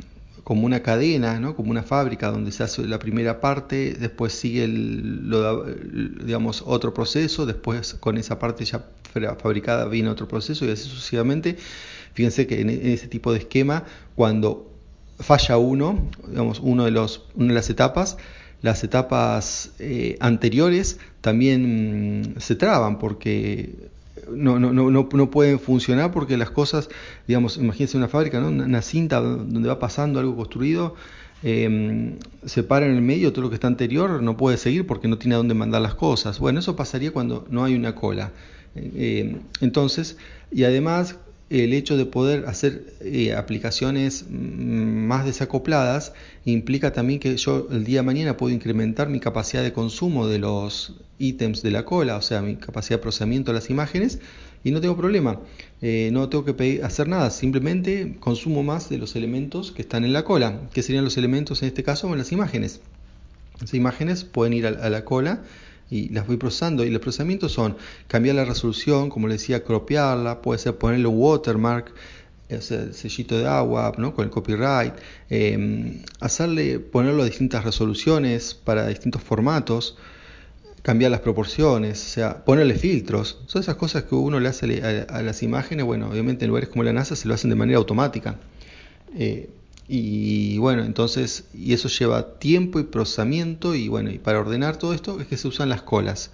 como 0.46 0.68
una 0.68 0.84
cadena, 0.84 1.40
¿no? 1.40 1.56
como 1.56 1.72
una 1.72 1.82
fábrica 1.82 2.30
donde 2.30 2.52
se 2.52 2.62
hace 2.62 2.84
la 2.84 3.00
primera 3.00 3.42
parte, 3.42 3.96
después 4.00 4.32
sigue 4.32 4.68
digamos, 4.68 6.64
otro 6.68 6.94
proceso, 6.94 7.48
después 7.48 7.96
con 7.96 8.20
esa 8.20 8.38
parte 8.38 8.64
ya 8.64 8.86
fabricada 9.40 9.86
viene 9.86 10.10
otro 10.10 10.28
proceso 10.28 10.66
y 10.66 10.70
así 10.70 10.88
sucesivamente. 10.88 11.58
Fíjense 12.14 12.46
que 12.46 12.62
en, 12.62 12.70
ese 12.70 13.08
tipo 13.08 13.34
de 13.34 13.40
esquema, 13.40 13.86
cuando 14.16 14.72
falla 15.20 15.58
uno, 15.58 16.10
digamos, 16.28 16.60
uno 16.60 16.86
de 16.86 16.92
los, 16.92 17.24
una 17.34 17.48
de 17.48 17.54
las 17.56 17.72
etapas, 17.72 18.18
las 18.62 18.84
etapas 18.84 19.72
eh, 19.80 20.16
anteriores 20.20 21.00
también 21.22 22.36
mm, 22.36 22.40
se 22.40 22.56
traban 22.56 23.00
porque 23.00 23.90
no, 24.32 24.60
no, 24.60 24.72
no, 24.74 24.90
no, 24.92 25.32
pueden 25.32 25.60
funcionar 25.60 26.12
porque 26.12 26.38
las 26.38 26.50
cosas, 26.50 26.90
digamos, 27.28 27.58
imagínense 27.58 27.98
una 27.98 28.08
fábrica, 28.08 28.40
¿no? 28.40 28.48
una, 28.48 28.82
cinta 28.82 29.20
donde 29.20 29.68
va 29.68 29.80
pasando 29.80 30.20
algo 30.20 30.36
construido, 30.36 30.96
eh, 31.44 32.18
se 32.46 32.64
para 32.64 32.86
en 32.86 32.96
el 32.96 33.02
medio, 33.02 33.32
todo 33.32 33.44
lo 33.44 33.50
que 33.50 33.56
está 33.56 33.68
anterior 33.68 34.24
no 34.24 34.38
puede 34.38 34.58
seguir 34.58 34.88
porque 34.88 35.08
no 35.08 35.18
tiene 35.18 35.36
a 35.36 35.38
dónde 35.38 35.54
mandar 35.54 35.82
las 35.82 35.96
cosas. 35.96 36.40
Bueno, 36.40 36.60
eso 36.60 36.76
pasaría 36.76 37.12
cuando 37.12 37.46
no 37.50 37.64
hay 37.64 37.76
una 37.76 37.94
cola. 37.94 38.32
Eh, 38.76 39.38
entonces, 39.62 40.18
y 40.52 40.64
además 40.64 41.18
el 41.50 41.74
hecho 41.74 41.96
de 41.96 42.06
poder 42.06 42.46
hacer 42.48 42.94
eh, 43.02 43.34
aplicaciones 43.34 44.26
mm, 44.28 45.06
más 45.06 45.26
desacopladas 45.26 46.14
implica 46.44 46.92
también 46.92 47.20
que 47.20 47.38
yo 47.38 47.68
el 47.72 47.84
día 47.84 48.00
de 48.00 48.06
mañana 48.06 48.38
puedo 48.38 48.54
incrementar 48.54 49.10
mi 49.10 49.20
capacidad 49.20 49.62
de 49.62 49.72
consumo 49.72 50.28
de 50.28 50.40
los 50.40 50.96
ítems 51.20 51.62
de 51.62 51.72
la 51.72 51.86
cola, 51.86 52.18
o 52.18 52.22
sea, 52.22 52.42
mi 52.42 52.56
capacidad 52.56 52.98
de 52.98 53.04
procesamiento 53.04 53.52
de 53.52 53.60
las 53.60 53.70
imágenes 53.70 54.20
y 54.64 54.72
no 54.72 54.82
tengo 54.82 54.98
problema, 54.98 55.40
eh, 55.82 56.10
no 56.12 56.28
tengo 56.30 56.44
que 56.46 56.82
hacer 56.84 57.08
nada, 57.08 57.30
simplemente 57.30 58.16
consumo 58.20 58.64
más 58.64 58.90
de 58.90 58.98
los 58.98 59.16
elementos 59.16 59.72
que 59.72 59.84
están 59.84 60.04
en 60.04 60.14
la 60.14 60.24
cola, 60.24 60.62
que 60.74 60.82
serían 60.82 61.04
los 61.04 61.18
elementos 61.18 61.62
en 61.62 61.68
este 61.68 61.84
caso 61.84 62.12
en 62.12 62.18
las 62.18 62.32
imágenes. 62.32 62.82
Las 63.62 63.74
imágenes 63.74 64.24
pueden 64.24 64.54
ir 64.54 64.66
a 64.66 64.90
la 64.90 65.06
cola 65.06 65.44
y 65.90 66.10
las 66.10 66.28
voy 66.28 66.38
procesando. 66.38 66.84
Y 66.84 66.90
los 66.90 67.02
procesamientos 67.02 67.52
son 67.52 67.78
cambiar 68.08 68.36
la 68.36 68.46
resolución, 68.46 69.10
como 69.10 69.28
le 69.28 69.36
decía, 69.36 69.64
cropearla, 69.64 70.42
puede 70.42 70.60
ser 70.60 70.78
ponerle 70.78 71.08
watermark, 71.08 71.94
ese 72.50 72.94
sellito 72.94 73.38
de 73.38 73.48
agua, 73.48 73.94
¿no? 73.98 74.14
con 74.14 74.26
el 74.26 74.32
copyright, 74.32 74.94
em, 75.30 76.04
hacerle, 76.20 76.80
ponerlo 76.80 77.24
a 77.24 77.26
distintas 77.26 77.64
resoluciones 77.64 78.54
para 78.54 78.88
distintos 78.88 79.24
formatos, 79.24 79.98
cambiar 80.84 81.10
las 81.10 81.22
proporciones, 81.22 82.00
o 82.06 82.10
sea, 82.10 82.46
ponerle 82.46 82.76
filtros, 82.76 83.40
son 83.48 83.64
esas 83.64 83.76
cosas 83.76 84.04
que 84.04 84.14
uno 84.14 84.40
le 84.40 84.50
hace 84.50 85.06
a, 85.10 85.22
las 85.24 85.42
imágenes, 85.42 85.84
bueno, 85.86 86.10
obviamente 86.10 86.46
en 86.46 86.50
lugares 86.50 86.70
como 86.70 86.84
la 86.84 86.94
NASA 86.94 87.16
se 87.16 87.28
lo 87.28 87.34
hacen 87.34 87.50
de 87.50 87.56
manera 87.56 87.80
automática. 87.80 88.38
Eh, 89.18 89.50
y 89.88 90.58
bueno, 90.58 90.84
entonces, 90.84 91.46
y 91.54 91.74
eso 91.74 91.90
lleva 91.90 92.40
tiempo 92.40 92.80
y 92.80 92.84
procesamiento, 92.84 93.76
y 93.76 93.88
bueno, 93.88 94.12
y 94.12 94.18
para 94.18 94.40
ordenar 94.40 94.78
todo 94.78 94.94
esto 94.94 95.20
es 95.22 95.28
que 95.28 95.38
se 95.38 95.48
usan 95.48 95.70
las 95.70 95.84
colas. 95.84 96.32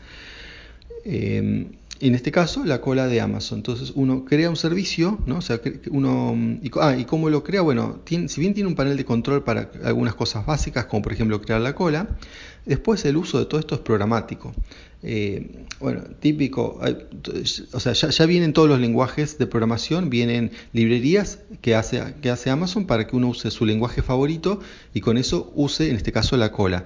Eh, 1.03 1.67
en 2.07 2.15
este 2.15 2.31
caso, 2.31 2.65
la 2.65 2.81
cola 2.81 3.07
de 3.07 3.21
Amazon. 3.21 3.59
Entonces, 3.59 3.91
uno 3.95 4.25
crea 4.25 4.49
un 4.49 4.55
servicio, 4.55 5.19
¿no? 5.25 5.37
O 5.37 5.41
sea, 5.41 5.61
uno. 5.91 6.35
Y, 6.61 6.71
ah, 6.79 6.97
¿y 6.97 7.05
cómo 7.05 7.29
lo 7.29 7.43
crea? 7.43 7.61
Bueno, 7.61 8.01
tiene, 8.03 8.27
si 8.27 8.41
bien 8.41 8.53
tiene 8.53 8.67
un 8.67 8.75
panel 8.75 8.97
de 8.97 9.05
control 9.05 9.43
para 9.43 9.71
algunas 9.83 10.15
cosas 10.15 10.45
básicas, 10.45 10.85
como 10.85 11.03
por 11.03 11.13
ejemplo 11.13 11.39
crear 11.41 11.61
la 11.61 11.75
cola, 11.75 12.09
después 12.65 13.05
el 13.05 13.17
uso 13.17 13.39
de 13.39 13.45
todo 13.45 13.59
esto 13.59 13.75
es 13.75 13.81
programático. 13.81 14.53
Eh, 15.03 15.65
bueno, 15.79 16.03
típico, 16.19 16.79
o 17.71 17.79
sea, 17.79 17.93
ya, 17.93 18.25
vienen 18.27 18.53
todos 18.53 18.69
los 18.69 18.79
lenguajes 18.79 19.37
de 19.39 19.47
programación, 19.47 20.11
vienen 20.11 20.51
librerías 20.73 21.39
que 21.61 21.73
hace, 21.75 22.13
que 22.21 22.29
hace 22.29 22.51
Amazon 22.51 22.85
para 22.85 23.07
que 23.07 23.15
uno 23.15 23.29
use 23.29 23.49
su 23.49 23.65
lenguaje 23.65 24.03
favorito 24.03 24.59
y 24.93 25.01
con 25.01 25.17
eso 25.17 25.51
use, 25.55 25.89
en 25.89 25.95
este 25.95 26.11
caso, 26.11 26.37
la 26.37 26.51
cola. 26.51 26.85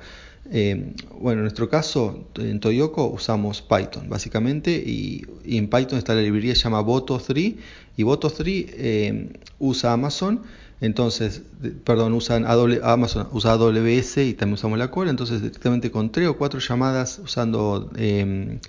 Eh, 0.51 0.93
bueno, 1.19 1.39
en 1.39 1.43
nuestro 1.43 1.69
caso, 1.69 2.27
en 2.35 2.59
Toyoko 2.59 3.07
usamos 3.07 3.61
Python, 3.61 4.09
básicamente, 4.09 4.71
y, 4.71 5.25
en 5.45 5.69
Python 5.69 5.97
está 5.97 6.13
la 6.13 6.21
librería 6.21 6.53
que 6.53 6.59
se 6.59 6.63
llama 6.63 6.81
Boto3, 6.81 7.55
y 7.97 8.03
Boto3 8.03 8.65
eh, 8.77 9.39
usa 9.59 9.93
Amazon 9.93 10.41
entonces, 10.81 11.41
perdón, 11.83 12.13
usan 12.13 12.45
Amazon 12.45 13.27
usa 13.31 13.53
AWS 13.53 14.17
y 14.17 14.33
también 14.33 14.55
usamos 14.55 14.77
la 14.77 14.91
cola. 14.91 15.09
Entonces, 15.09 15.41
directamente 15.41 15.89
con 15.91 16.11
tres 16.11 16.27
o 16.27 16.37
cuatro 16.37 16.59
llamadas 16.59 17.19
usando 17.23 17.89
eh, 17.95 18.59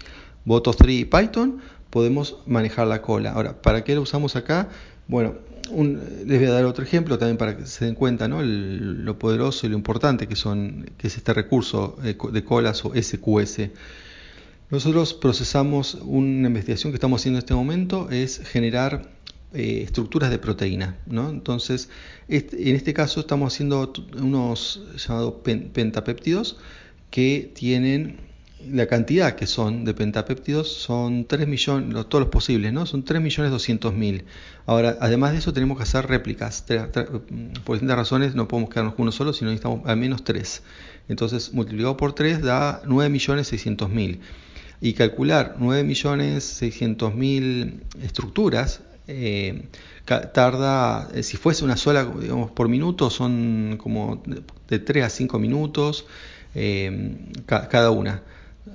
Boto3 0.46 1.00
y 1.00 1.04
Python, 1.04 1.58
podemos 1.90 2.38
manejar 2.46 2.86
la 2.86 3.02
cola. 3.02 3.32
Ahora, 3.32 3.60
¿para 3.60 3.82
qué 3.84 3.94
lo 3.94 4.02
usamos 4.02 4.36
acá? 4.36 4.68
Bueno, 5.08 5.34
les 5.70 6.38
voy 6.38 6.48
a 6.48 6.52
dar 6.52 6.64
otro 6.64 6.84
ejemplo 6.84 7.18
también 7.18 7.36
para 7.36 7.56
que 7.56 7.66
se 7.66 7.84
den 7.84 7.94
cuenta 7.94 8.28
¿no? 8.28 8.42
lo 8.42 9.18
poderoso 9.18 9.66
y 9.66 9.70
lo 9.70 9.76
importante 9.76 10.26
que, 10.26 10.36
son, 10.36 10.90
que 10.96 11.08
es 11.08 11.16
este 11.16 11.32
recurso 11.32 11.96
de 12.02 12.44
colas 12.44 12.84
o 12.84 12.92
SQS. 12.94 13.70
Nosotros 14.70 15.14
procesamos 15.14 15.94
una 15.94 16.48
investigación 16.48 16.92
que 16.92 16.96
estamos 16.96 17.20
haciendo 17.20 17.38
en 17.38 17.42
este 17.44 17.54
momento, 17.54 18.08
es 18.10 18.40
generar 18.40 19.10
eh, 19.54 19.82
estructuras 19.84 20.30
de 20.30 20.38
proteína. 20.38 20.98
¿no? 21.06 21.30
Entonces, 21.30 21.88
en 22.28 22.74
este 22.74 22.92
caso 22.92 23.20
estamos 23.20 23.54
haciendo 23.54 23.92
unos 24.18 24.82
llamados 24.96 25.34
pentapéptidos 25.72 26.56
que 27.10 27.52
tienen 27.54 28.18
la 28.64 28.86
cantidad 28.86 29.36
que 29.36 29.46
son 29.46 29.84
de 29.84 29.92
pentapéptidos 29.94 30.72
son 30.72 31.26
3 31.26 31.46
millones, 31.46 32.06
todos 32.08 32.22
los 32.22 32.30
posibles, 32.30 32.72
¿no? 32.72 32.86
Son 32.86 33.04
3 33.04 33.20
millones 33.20 33.52
200 33.52 33.92
mil. 33.94 34.24
Ahora, 34.64 34.96
además 35.00 35.32
de 35.32 35.38
eso 35.38 35.52
tenemos 35.52 35.76
que 35.76 35.82
hacer 35.82 36.06
réplicas. 36.06 36.64
por 37.64 37.76
distintas 37.76 37.96
razones 37.96 38.34
no 38.34 38.48
podemos 38.48 38.70
quedarnos 38.70 38.94
con 38.94 39.02
uno 39.02 39.12
solo, 39.12 39.32
sino 39.32 39.50
necesitamos 39.50 39.82
al 39.86 39.98
menos 39.98 40.24
3. 40.24 40.62
Entonces, 41.08 41.52
multiplicado 41.52 41.96
por 41.96 42.14
3 42.14 42.42
da 42.42 42.82
9 42.86 43.10
millones 43.10 43.48
600 43.48 43.90
mil. 43.90 44.20
y 44.80 44.92
calcular 44.92 45.56
9.600.000 45.58 47.80
estructuras 48.02 48.82
eh, 49.08 49.62
tarda, 50.04 51.08
eh, 51.14 51.22
si 51.22 51.36
fuese 51.36 51.64
una 51.64 51.76
sola, 51.76 52.04
digamos, 52.04 52.50
por 52.50 52.68
minuto, 52.68 53.10
son 53.10 53.76
como 53.78 54.22
de 54.68 54.78
3 54.78 55.04
a 55.04 55.10
5 55.10 55.38
minutos 55.38 56.06
eh, 56.54 57.16
cada 57.46 57.90
una. 57.90 58.22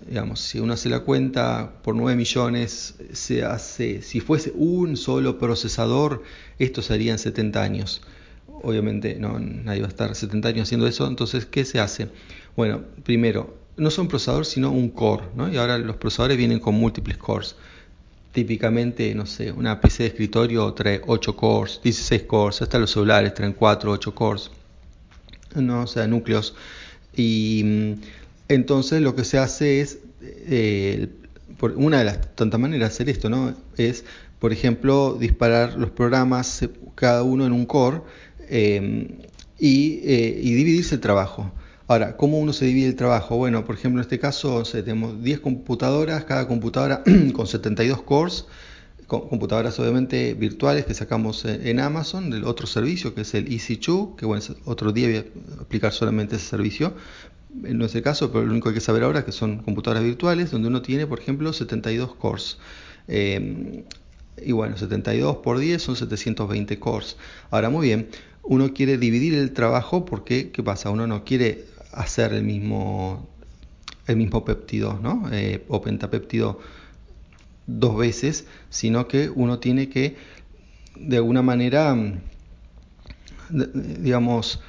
Digamos, 0.07 0.39
si 0.39 0.60
uno 0.60 0.74
hace 0.74 0.89
la 0.89 1.01
cuenta 1.01 1.74
por 1.83 1.95
9 1.95 2.15
millones, 2.15 2.95
se 3.12 3.43
hace, 3.43 4.01
si 4.01 4.21
fuese 4.21 4.51
un 4.55 4.95
solo 4.95 5.38
procesador, 5.38 6.24
esto 6.60 6.81
serían 6.81 7.19
70 7.19 7.62
años. 7.62 8.01
Obviamente 8.63 9.15
no, 9.19 9.38
nadie 9.39 9.81
va 9.81 9.88
a 9.88 9.89
estar 9.89 10.15
70 10.15 10.48
años 10.48 10.63
haciendo 10.63 10.88
eso, 10.88 11.07
entonces, 11.07 11.45
¿qué 11.45 11.65
se 11.65 11.79
hace? 11.79 12.10
Bueno, 12.55 12.83
primero, 13.03 13.57
no 13.77 13.89
son 13.89 14.07
procesadores, 14.07 14.48
sino 14.48 14.71
un 14.71 14.89
core. 14.89 15.24
Y 15.51 15.57
ahora 15.57 15.77
los 15.77 15.98
procesadores 15.98 16.38
vienen 16.38 16.60
con 16.60 16.75
múltiples 16.75 17.17
cores. 17.17 17.55
Típicamente, 18.31 19.13
no 19.13 19.25
sé, 19.25 19.51
una 19.51 19.81
PC 19.81 20.03
de 20.03 20.10
escritorio 20.10 20.74
trae 20.74 21.01
8 21.05 21.36
cores, 21.36 21.81
16 21.83 22.24
cores, 22.24 22.62
hasta 22.62 22.79
los 22.79 22.91
celulares 22.91 23.33
traen 23.33 23.53
4, 23.53 23.91
8 23.91 24.15
cores, 24.15 24.51
¿no? 25.55 25.83
O 25.83 25.88
sea, 25.88 26.07
núcleos. 26.07 26.55
Y 27.13 27.62
mm, 27.65 27.93
entonces 28.53 29.01
lo 29.01 29.15
que 29.15 29.24
se 29.24 29.38
hace 29.38 29.81
es, 29.81 30.00
eh, 30.22 31.08
una 31.75 32.00
de 32.00 32.05
las 32.05 32.36
tantas 32.36 32.60
maneras 32.60 32.89
de 32.89 32.93
hacer 32.93 33.10
esto, 33.10 33.29
¿no? 33.29 33.53
Es, 33.77 34.03
por 34.39 34.51
ejemplo, 34.51 35.17
disparar 35.20 35.77
los 35.77 35.91
programas 35.91 36.67
cada 36.96 37.24
uno 37.24 37.46
en 37.46 37.53
un 37.53 37.65
core 37.65 38.01
eh, 38.50 39.29
y, 39.58 40.01
eh, 40.03 40.39
dividirse 40.43 40.96
el 40.96 41.01
trabajo. 41.01 41.51
Ahora, 41.88 42.17
¿cómo 42.17 42.39
uno 42.39 42.51
se 42.51 42.65
divide 42.65 42.88
el 42.88 42.96
trabajo? 42.96 43.38
Bueno, 43.38 43.63
por 43.63 43.75
ejemplo, 43.75 44.01
en 44.01 44.03
este 44.03 44.20
caso 44.20 44.63
tenemos 44.63 45.22
10 45.24 45.39
computadoras, 45.39 46.25
cada 46.25 46.48
computadora 46.48 47.03
con 47.34 47.48
72 47.48 48.01
cores, 48.01 48.46
computadoras 49.08 49.77
obviamente 49.79 50.34
virtuales 50.34 50.86
que 50.86 50.93
sacamos 50.93 51.43
en 51.46 51.79
Amazon, 51.81 52.29
del 52.29 52.46
otro 52.46 52.65
servicio 52.65 53.13
que 53.13 53.22
es 53.22 53.34
el 53.34 53.50
EC2, 53.50 54.15
que 54.15 54.25
bueno, 54.25 54.43
otro 54.65 54.93
día 54.93 55.08
voy 55.08 55.17
a 55.17 55.20
explicar 55.20 55.91
solamente 55.91 56.38
ese 56.38 56.46
servicio. 56.46 56.93
En 57.63 57.81
ese 57.81 58.01
caso, 58.01 58.31
pero 58.31 58.46
lo 58.46 58.51
único 58.51 58.65
que 58.65 58.70
hay 58.70 58.75
que 58.75 58.81
saber 58.81 59.03
ahora 59.03 59.20
es 59.20 59.25
que 59.25 59.31
son 59.31 59.62
computadoras 59.62 60.03
virtuales 60.03 60.51
donde 60.51 60.70
uno 60.70 60.81
tiene, 60.81 61.05
por 61.05 61.20
ejemplo, 61.20 61.51
72 61.51 62.15
cores. 62.15 62.58
Eh, 63.08 63.84
y 64.41 64.51
bueno, 64.53 64.77
72 64.77 65.38
por 65.38 65.60
10 65.60 65.81
son 65.81 65.96
720 65.96 66.79
cores. 66.79 67.17
Ahora, 67.50 67.70
muy 67.70 67.88
bien, 67.88 68.08
uno 68.43 68.74
quiere 68.74 68.98
dividir 68.98 69.34
el 69.34 69.51
trabajo 69.51 70.05
porque, 70.05 70.51
¿qué 70.51 70.63
pasa? 70.63 70.89
Uno 70.89 71.08
no 71.08 71.24
quiere 71.24 71.65
hacer 71.91 72.34
el 72.34 72.43
mismo, 72.43 73.27
el 74.08 74.15
mismo 74.15 74.46
péptido, 74.46 75.00
¿no? 75.01 75.29
Eh, 75.31 75.63
o 75.67 75.81
pentapéptido 75.81 76.60
dos 77.67 77.98
veces, 77.98 78.46
sino 78.70 79.08
que 79.08 79.29
uno 79.29 79.60
tiene 79.60 79.89
que, 79.89 80.15
de 80.96 81.17
alguna 81.17 81.41
manera, 81.41 81.93
mm, 81.93 82.22
digamos, 84.00 84.62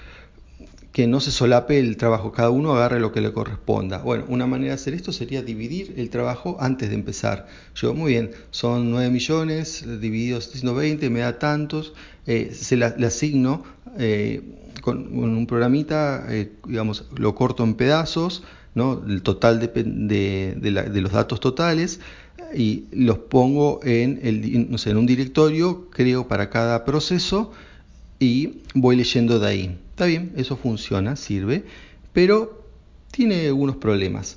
que 0.92 1.06
no 1.06 1.20
se 1.20 1.30
solape 1.30 1.78
el 1.78 1.96
trabajo, 1.96 2.32
cada 2.32 2.50
uno 2.50 2.74
agarre 2.74 3.00
lo 3.00 3.12
que 3.12 3.22
le 3.22 3.32
corresponda. 3.32 3.98
Bueno, 3.98 4.24
una 4.28 4.46
manera 4.46 4.70
de 4.70 4.74
hacer 4.74 4.92
esto 4.92 5.10
sería 5.10 5.42
dividir 5.42 5.94
el 5.96 6.10
trabajo 6.10 6.58
antes 6.60 6.90
de 6.90 6.94
empezar. 6.94 7.46
Yo, 7.74 7.94
muy 7.94 8.12
bien, 8.12 8.32
son 8.50 8.90
9 8.90 9.10
millones 9.10 9.84
divididos 10.00 10.50
120, 10.50 11.08
me 11.08 11.20
da 11.20 11.38
tantos, 11.38 11.94
eh, 12.26 12.50
se 12.52 12.76
le 12.76 12.84
asigno 12.84 13.64
eh, 13.98 14.42
con, 14.82 15.18
un 15.18 15.46
programita, 15.46 16.26
eh, 16.28 16.52
digamos, 16.66 17.06
lo 17.16 17.34
corto 17.34 17.64
en 17.64 17.74
pedazos, 17.74 18.42
¿no? 18.74 19.02
el 19.06 19.22
total 19.22 19.60
de, 19.60 19.68
de, 19.68 21.00
los 21.00 21.12
datos 21.12 21.40
totales 21.40 22.00
y 22.54 22.84
los 22.92 23.16
pongo 23.18 23.80
en, 23.82 24.20
el, 24.22 24.44
en 24.44 24.96
un 24.96 25.06
directorio, 25.06 25.88
creo 25.90 26.28
para 26.28 26.50
cada 26.50 26.84
proceso 26.84 27.52
y 28.18 28.60
voy 28.74 28.96
leyendo 28.96 29.38
de 29.38 29.48
ahí. 29.48 29.78
Está 30.02 30.08
bien, 30.08 30.32
eso 30.34 30.56
funciona, 30.56 31.14
sirve, 31.14 31.62
pero 32.12 32.66
tiene 33.12 33.46
algunos 33.46 33.76
problemas. 33.76 34.36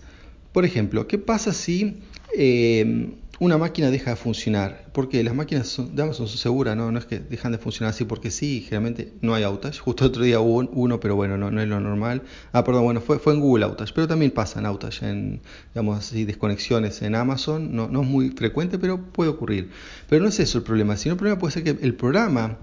Por 0.51 0.63
ejemplo, 0.63 1.07
¿qué 1.07 1.17
pasa 1.17 1.53
si 1.53 2.03
eh, 2.37 3.15
una 3.39 3.57
máquina 3.57 3.91
deja 3.91 4.11
de 4.11 4.15
funcionar. 4.15 4.85
Porque 4.93 5.23
las 5.23 5.35
máquinas 5.35 5.77
de 5.77 6.01
Amazon 6.01 6.27
son 6.27 6.37
seguras, 6.37 6.75
¿no? 6.77 6.97
es 6.97 7.05
que 7.05 7.19
dejan 7.19 7.51
de 7.51 7.57
funcionar 7.57 7.93
así 7.93 8.05
porque 8.05 8.31
sí, 8.31 8.61
generalmente 8.61 9.13
no 9.21 9.33
hay 9.33 9.43
outage. 9.43 9.79
Justo 9.79 10.05
otro 10.05 10.23
día 10.23 10.39
hubo 10.39 10.67
uno, 10.71 10.99
pero 10.99 11.15
bueno, 11.15 11.37
no, 11.37 11.61
es 11.61 11.67
lo 11.67 11.79
normal. 11.79 12.23
Ah, 12.53 12.63
perdón, 12.63 12.85
bueno, 12.85 13.01
fue, 13.01 13.19
fue 13.19 13.33
en 13.33 13.41
Google 13.41 13.65
outage, 13.65 13.91
pero 13.93 14.07
también 14.07 14.31
pasan 14.31 14.65
outage 14.65 15.05
en, 15.09 15.41
digamos 15.73 15.97
así, 15.99 16.23
desconexiones 16.25 17.01
en 17.01 17.15
Amazon. 17.15 17.75
No, 17.75 17.87
no 17.87 18.01
es 18.01 18.07
muy 18.07 18.29
frecuente, 18.29 18.79
pero 18.79 19.01
puede 19.01 19.29
ocurrir. 19.29 19.69
Pero 20.07 20.23
no 20.23 20.29
es 20.29 20.39
eso 20.39 20.57
el 20.59 20.63
problema, 20.63 20.95
sino 20.95 21.13
el 21.13 21.17
problema 21.17 21.39
puede 21.39 21.53
ser 21.53 21.63
que 21.63 21.77
el 21.81 21.95
programa, 21.95 22.57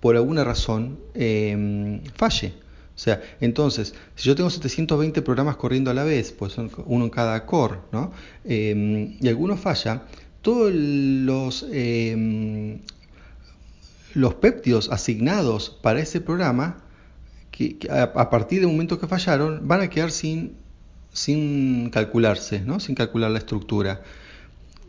por 0.00 0.16
alguna 0.16 0.44
razón, 0.44 0.98
eh, 1.14 2.00
falle. 2.14 2.54
O 2.98 3.00
sea, 3.00 3.22
entonces, 3.40 3.94
si 4.16 4.26
yo 4.26 4.34
tengo 4.34 4.50
720 4.50 5.22
programas 5.22 5.56
corriendo 5.56 5.88
a 5.88 5.94
la 5.94 6.02
vez, 6.02 6.32
pues 6.32 6.52
son 6.52 6.68
uno 6.86 7.04
en 7.04 7.10
cada 7.10 7.46
core, 7.46 7.76
¿no? 7.92 8.10
Em, 8.44 9.16
y 9.20 9.28
alguno 9.28 9.56
falla, 9.56 10.02
todos 10.42 10.72
los, 10.74 11.64
em, 11.70 12.80
los 14.14 14.34
péptidos 14.34 14.90
asignados 14.90 15.70
para 15.70 16.00
ese 16.00 16.20
programa, 16.20 16.82
que, 17.52 17.78
a, 17.88 18.30
partir 18.30 18.60
del 18.60 18.68
momento 18.68 18.98
que 18.98 19.06
fallaron, 19.06 19.68
van 19.68 19.80
a 19.82 19.90
quedar 19.90 20.10
sin, 20.10 20.54
sin 21.12 21.90
calcularse, 21.90 22.60
¿no? 22.60 22.80
Sin 22.80 22.96
calcular 22.96 23.30
la 23.30 23.38
estructura 23.38 24.02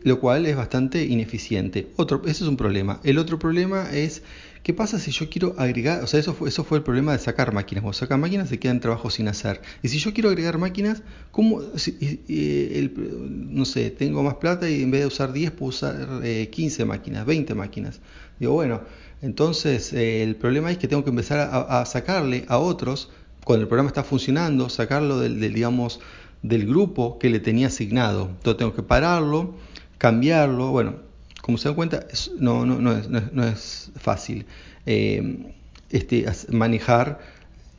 lo 0.02 0.18
cual 0.18 0.46
es 0.46 0.56
bastante 0.56 1.04
ineficiente. 1.04 1.88
Otro, 1.96 2.22
ese 2.24 2.44
es 2.44 2.48
un 2.48 2.56
problema. 2.56 3.00
El 3.04 3.18
otro 3.18 3.38
problema 3.38 3.90
es 3.92 4.22
¿Qué 4.62 4.74
pasa 4.74 4.98
si 4.98 5.10
yo 5.10 5.30
quiero 5.30 5.54
agregar? 5.56 6.04
O 6.04 6.06
sea, 6.06 6.20
eso 6.20 6.34
fue, 6.34 6.50
eso 6.50 6.64
fue 6.64 6.78
el 6.78 6.84
problema 6.84 7.12
de 7.12 7.18
sacar 7.18 7.54
máquinas. 7.54 7.82
Cuando 7.82 7.98
sacan 7.98 8.20
máquinas 8.20 8.50
se 8.50 8.58
quedan 8.58 8.80
trabajos 8.80 9.14
sin 9.14 9.26
hacer. 9.28 9.62
Y 9.82 9.88
si 9.88 9.98
yo 9.98 10.12
quiero 10.12 10.28
agregar 10.28 10.58
máquinas, 10.58 11.02
¿cómo? 11.30 11.62
no 11.62 13.64
sé, 13.64 13.90
tengo 13.90 14.22
más 14.22 14.34
plata 14.34 14.68
y 14.68 14.82
en 14.82 14.90
vez 14.90 15.00
de 15.00 15.06
usar 15.06 15.32
10 15.32 15.52
puedo 15.52 15.70
usar 15.70 16.22
15 16.50 16.82
eh, 16.82 16.84
máquinas, 16.84 17.24
20 17.24 17.54
máquinas. 17.54 18.00
Digo, 18.38 18.52
bueno, 18.52 18.82
entonces 19.22 19.94
eh, 19.94 20.22
el 20.22 20.36
problema 20.36 20.70
es 20.70 20.78
que 20.78 20.88
tengo 20.88 21.04
que 21.04 21.10
empezar 21.10 21.48
a, 21.50 21.84
sacarle 21.86 22.44
a 22.48 22.58
otros, 22.58 23.10
cuando 23.44 23.62
el 23.62 23.68
programa 23.68 23.88
está 23.88 24.04
funcionando, 24.04 24.68
sacarlo 24.68 25.18
del, 25.18 25.40
del, 25.40 25.54
digamos, 25.54 26.00
del 26.42 26.66
grupo 26.66 27.18
que 27.18 27.30
le 27.30 27.40
tenía 27.40 27.68
asignado. 27.68 28.28
Entonces 28.28 28.58
tengo 28.58 28.74
que 28.74 28.82
pararlo, 28.82 29.54
cambiarlo, 29.96 30.70
bueno, 30.70 31.09
como 31.42 31.58
se 31.58 31.68
dan 31.68 31.74
cuenta, 31.74 32.06
no, 32.38 33.44
es, 33.44 33.90
fácil 33.96 34.46
eh, 34.86 35.52
este, 35.90 36.26
manejar 36.50 37.20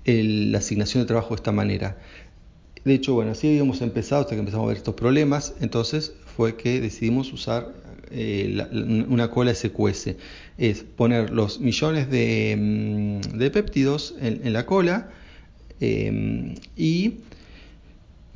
la 0.05 0.57
asignación 0.57 1.03
de 1.03 1.07
trabajo 1.07 1.29
de 1.29 1.35
esta 1.35 1.51
manera. 1.51 1.97
De 2.83 2.95
hecho, 2.95 3.13
bueno, 3.13 3.31
así 3.31 3.47
habíamos 3.47 3.81
empezado 3.81 4.21
hasta 4.21 4.33
que 4.33 4.39
empezamos 4.39 4.65
a 4.65 4.67
ver 4.69 4.77
estos 4.77 4.95
problemas, 4.95 5.53
entonces 5.61 6.13
fue 6.35 6.57
que 6.57 6.81
decidimos 6.81 7.31
usar 7.31 7.73
eh, 8.09 8.67
una 9.07 9.29
cola 9.29 9.53
SQS. 9.53 10.15
Es 10.57 10.83
poner 10.83 11.29
los 11.29 11.59
millones 11.59 12.09
de, 12.09 12.55
mm, 12.57 13.51
péptidos 13.51 14.15
en, 14.19 14.51
la 14.51 14.65
cola 14.65 15.09
eh, 15.79 16.55
y 16.75 17.19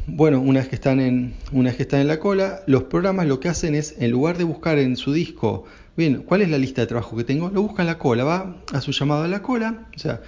bueno, 0.07 0.39
una 0.39 0.59
vez 0.59 0.69
que 0.69 0.75
están 0.75 0.99
en 0.99 1.33
una 1.51 1.69
vez 1.69 1.77
que 1.77 1.83
están 1.83 2.01
en 2.01 2.07
la 2.07 2.19
cola, 2.19 2.61
los 2.67 2.83
programas 2.83 3.27
lo 3.27 3.39
que 3.39 3.49
hacen 3.49 3.75
es 3.75 3.95
en 3.99 4.11
lugar 4.11 4.37
de 4.37 4.43
buscar 4.43 4.77
en 4.77 4.97
su 4.97 5.13
disco, 5.13 5.65
bien, 5.97 6.23
¿cuál 6.23 6.41
es 6.41 6.49
la 6.49 6.57
lista 6.57 6.81
de 6.81 6.87
trabajo 6.87 7.17
que 7.17 7.23
tengo? 7.23 7.49
Lo 7.49 7.61
busca 7.61 7.81
en 7.81 7.87
la 7.87 7.97
cola, 7.97 8.23
va 8.23 8.57
a 8.71 8.81
su 8.81 8.91
llamado 8.91 9.23
a 9.23 9.27
la 9.27 9.41
cola, 9.41 9.87
o 9.95 9.99
sea, 9.99 10.21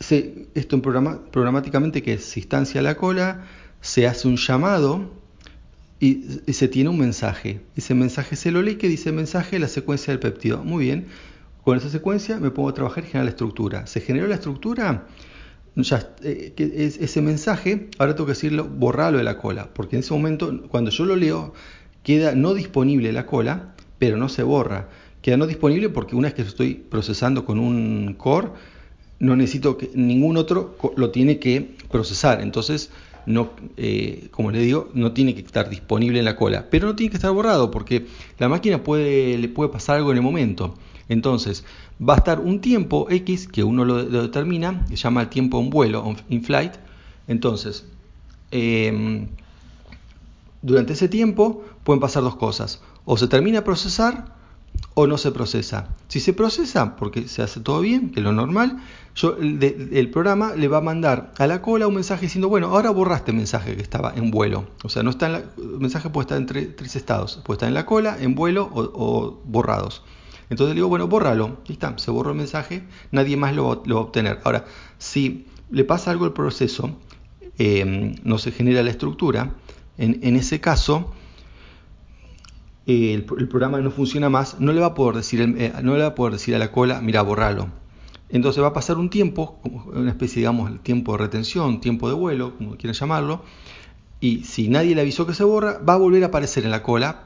esto 0.00 0.76
en 0.76 0.82
programa, 0.82 1.20
programáticamente 1.30 2.02
que 2.02 2.18
se 2.18 2.40
instancia 2.40 2.82
la 2.82 2.96
cola, 2.96 3.44
se 3.80 4.06
hace 4.06 4.28
un 4.28 4.36
llamado 4.36 5.10
y, 6.00 6.24
se 6.52 6.68
tiene 6.68 6.88
un 6.90 6.98
mensaje. 6.98 7.60
Ese 7.76 7.94
mensaje 7.94 8.34
se 8.36 8.50
lo 8.50 8.62
lee 8.62 8.76
que 8.76 8.88
dice 8.88 9.12
mensaje 9.12 9.58
la 9.58 9.68
secuencia 9.68 10.12
del 10.12 10.20
péptido. 10.20 10.64
Muy 10.64 10.84
bien, 10.84 11.06
con 11.64 11.76
esa 11.76 11.88
secuencia 11.88 12.38
me 12.38 12.50
pongo 12.50 12.70
a 12.70 12.74
trabajar 12.74 13.04
y 13.04 13.06
generar 13.08 13.26
la 13.26 13.30
estructura. 13.30 13.86
Se 13.86 14.00
generó 14.00 14.26
la 14.26 14.34
estructura 14.36 15.06
ya, 15.76 16.14
eh, 16.22 16.52
ese 16.56 17.22
mensaje, 17.22 17.88
ahora 17.98 18.14
tengo 18.14 18.26
que 18.26 18.32
decirlo, 18.32 18.64
borrarlo 18.64 19.18
de 19.18 19.24
la 19.24 19.38
cola, 19.38 19.70
porque 19.72 19.96
en 19.96 20.00
ese 20.00 20.12
momento, 20.12 20.62
cuando 20.68 20.90
yo 20.90 21.04
lo 21.04 21.16
leo, 21.16 21.54
queda 22.02 22.34
no 22.34 22.54
disponible 22.54 23.12
la 23.12 23.26
cola, 23.26 23.74
pero 23.98 24.16
no 24.16 24.28
se 24.28 24.42
borra. 24.42 24.88
Queda 25.22 25.36
no 25.36 25.46
disponible 25.46 25.88
porque 25.88 26.16
una 26.16 26.28
vez 26.28 26.34
que 26.34 26.42
estoy 26.42 26.74
procesando 26.74 27.44
con 27.44 27.58
un 27.60 28.14
core, 28.14 28.48
no 29.20 29.36
necesito 29.36 29.78
que 29.78 29.90
ningún 29.94 30.36
otro 30.36 30.76
lo 30.96 31.10
tiene 31.10 31.38
que 31.38 31.76
procesar. 31.90 32.42
Entonces, 32.42 32.90
no, 33.24 33.52
eh, 33.76 34.28
como 34.32 34.50
le 34.50 34.58
digo, 34.58 34.90
no 34.94 35.12
tiene 35.12 35.34
que 35.34 35.42
estar 35.42 35.70
disponible 35.70 36.18
en 36.18 36.24
la 36.24 36.34
cola, 36.34 36.66
pero 36.68 36.88
no 36.88 36.96
tiene 36.96 37.10
que 37.10 37.16
estar 37.16 37.30
borrado 37.30 37.70
porque 37.70 38.06
la 38.38 38.48
máquina 38.48 38.82
puede, 38.82 39.38
le 39.38 39.48
puede 39.48 39.70
pasar 39.70 39.98
algo 39.98 40.10
en 40.10 40.16
el 40.16 40.22
momento. 40.24 40.74
Entonces, 41.08 41.64
va 42.00 42.14
a 42.14 42.16
estar 42.18 42.40
un 42.40 42.60
tiempo 42.60 43.06
X 43.10 43.48
que 43.48 43.64
uno 43.64 43.84
lo, 43.84 44.04
determina, 44.04 44.86
se 44.88 44.96
llama 44.96 45.22
el 45.22 45.28
tiempo 45.28 45.60
en 45.60 45.70
vuelo, 45.70 46.14
in 46.28 46.42
flight. 46.42 46.74
Entonces, 47.28 47.84
em, 48.50 49.28
durante 50.62 50.92
ese 50.92 51.08
tiempo 51.08 51.64
pueden 51.84 52.00
pasar 52.00 52.22
dos 52.22 52.36
cosas. 52.36 52.80
O 53.04 53.16
se 53.16 53.28
termina 53.28 53.58
de 53.58 53.62
procesar 53.62 54.32
o 54.94 55.06
no 55.06 55.18
se 55.18 55.32
procesa. 55.32 55.88
Si 56.08 56.20
se 56.20 56.32
procesa, 56.32 56.96
porque 56.96 57.28
se 57.28 57.42
hace 57.42 57.60
todo 57.60 57.80
bien, 57.80 58.10
que 58.10 58.20
es 58.20 58.24
lo 58.24 58.32
normal, 58.32 58.82
el, 59.40 60.10
programa 60.10 60.54
le 60.54 60.68
va 60.68 60.78
a 60.78 60.80
mandar 60.80 61.32
a 61.38 61.46
la 61.46 61.62
cola 61.62 61.86
un 61.86 61.94
mensaje 61.94 62.22
diciendo, 62.22 62.48
bueno, 62.48 62.68
ahora 62.68 62.90
borraste 62.90 63.30
el 63.30 63.36
mensaje 63.36 63.76
que 63.76 63.82
estaba 63.82 64.12
en 64.14 64.30
vuelo. 64.30 64.66
O 64.84 64.88
sea, 64.88 65.02
no 65.02 65.10
está 65.10 65.26
el 65.26 65.44
mensaje 65.78 66.10
puede 66.10 66.24
estar 66.24 66.38
en 66.38 66.74
tres 66.76 66.96
estados, 66.96 67.40
puede 67.44 67.56
estar 67.56 67.68
en 67.68 67.74
la 67.74 67.86
cola, 67.86 68.16
en 68.20 68.34
vuelo 68.34 68.68
o, 68.72 69.40
borrados. 69.44 70.02
Entonces 70.50 70.74
le 70.74 70.80
digo, 70.80 70.88
bueno, 70.88 71.08
bórralo. 71.08 71.58
Y 71.68 71.72
está, 71.72 71.96
se 71.98 72.10
borró 72.10 72.30
el 72.30 72.36
mensaje, 72.36 72.84
nadie 73.10 73.36
más 73.36 73.54
lo, 73.54 73.68
va 73.68 73.94
a 73.94 73.96
obtener. 73.96 74.40
Ahora, 74.44 74.64
si 74.98 75.46
le 75.70 75.84
pasa 75.84 76.10
algo 76.10 76.24
al 76.24 76.32
proceso, 76.32 76.98
eh, 77.58 78.14
no 78.22 78.38
se 78.38 78.52
genera 78.52 78.82
la 78.82 78.90
estructura, 78.90 79.54
en, 79.98 80.36
ese 80.36 80.60
caso, 80.60 81.12
el, 82.86 83.24
programa 83.24 83.78
no 83.80 83.90
funciona 83.90 84.28
más, 84.30 84.58
no 84.58 84.72
le 84.72 84.80
va 84.80 84.88
a 84.88 84.94
poder 84.94 85.16
decir, 85.16 85.40
eh, 85.40 85.72
no 85.82 85.94
le 85.94 86.00
va 86.00 86.08
a 86.08 86.14
poder 86.14 86.32
decir 86.32 86.54
a 86.54 86.58
la 86.58 86.72
cola, 86.72 87.00
mira, 87.00 87.22
borralo. 87.22 87.68
Entonces 88.30 88.62
va 88.62 88.68
a 88.68 88.72
pasar 88.72 88.96
un 88.96 89.10
tiempo, 89.10 89.60
una 89.92 90.10
especie, 90.10 90.40
digamos, 90.40 90.82
tiempo 90.82 91.12
de 91.12 91.18
retención, 91.18 91.80
tiempo 91.80 92.08
de 92.08 92.14
vuelo, 92.14 92.56
como 92.56 92.76
quieran 92.76 92.94
llamarlo, 92.94 93.42
y 94.18 94.44
si 94.44 94.68
nadie 94.68 94.94
le 94.94 95.02
avisó 95.02 95.26
que 95.26 95.34
se 95.34 95.44
borra, 95.44 95.78
va 95.78 95.94
a 95.94 95.98
volver 95.98 96.22
a 96.24 96.28
aparecer 96.28 96.64
en 96.64 96.70
la 96.70 96.82
cola, 96.82 97.24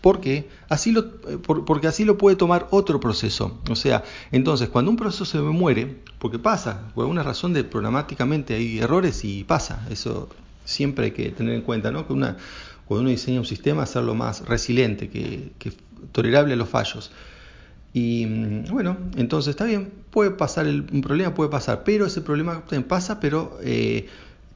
porque 0.00 0.48
así 0.68 0.92
lo, 0.92 1.00
eh, 1.00 1.38
porque 1.44 1.88
así 1.88 2.04
lo 2.04 2.18
puede 2.18 2.36
tomar 2.36 2.68
otro 2.70 3.00
proceso. 3.00 3.58
O 3.68 3.76
sea, 3.76 4.04
entonces 4.30 4.68
cuando 4.68 4.90
un 4.90 4.96
proceso 4.96 5.24
se 5.24 5.38
muere, 5.38 5.96
porque 6.18 6.38
pasa, 6.38 6.90
por 6.94 7.04
alguna 7.04 7.22
razón 7.22 7.52
de 7.52 7.64
programáticamente 7.64 8.54
hay 8.54 8.78
errores 8.78 9.24
y 9.24 9.44
pasa, 9.44 9.86
eso 9.90 10.28
siempre 10.64 11.06
hay 11.06 11.10
que 11.12 11.30
tener 11.30 11.54
en 11.54 11.62
cuenta, 11.62 11.90
¿no? 11.90 12.06
Que 12.06 12.12
una, 12.12 12.36
cuando 12.86 13.02
uno 13.02 13.10
diseña 13.10 13.40
un 13.40 13.46
sistema, 13.46 13.82
hacerlo 13.82 14.14
más 14.14 14.46
resiliente, 14.46 15.08
que, 15.08 15.50
tolerable 16.12 16.54
a 16.54 16.56
los 16.56 16.68
fallos. 16.68 17.10
Y 17.92 18.26
mm, 18.26 18.64
bueno, 18.70 18.96
entonces 19.16 19.50
está 19.50 19.64
bien, 19.64 19.90
puede 20.10 20.30
pasar, 20.30 20.66
el, 20.66 20.86
un 20.92 21.00
problema 21.00 21.34
puede 21.34 21.50
pasar, 21.50 21.82
pero 21.84 22.06
ese 22.06 22.20
problema 22.20 22.62
pasa, 22.86 23.18
pero 23.18 23.58
eh, 23.62 24.06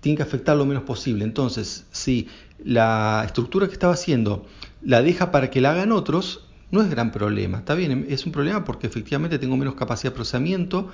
tiene 0.00 0.16
que 0.16 0.22
afectar 0.22 0.56
lo 0.56 0.66
menos 0.66 0.84
posible. 0.84 1.24
Entonces, 1.24 1.86
si 1.90 2.28
la 2.64 3.22
estructura 3.26 3.66
que 3.66 3.72
estaba 3.72 3.94
haciendo 3.94 4.46
la 4.84 5.02
deja 5.02 5.30
para 5.30 5.50
que 5.50 5.60
la 5.60 5.72
hagan 5.72 5.92
otros, 5.92 6.46
no 6.70 6.82
es 6.82 6.90
gran 6.90 7.12
problema. 7.12 7.58
Está 7.58 7.74
bien, 7.74 8.06
es 8.08 8.26
un 8.26 8.32
problema 8.32 8.64
porque 8.64 8.86
efectivamente 8.86 9.38
tengo 9.38 9.56
menos 9.56 9.74
capacidad 9.74 10.12
de 10.12 10.16
procesamiento, 10.16 10.90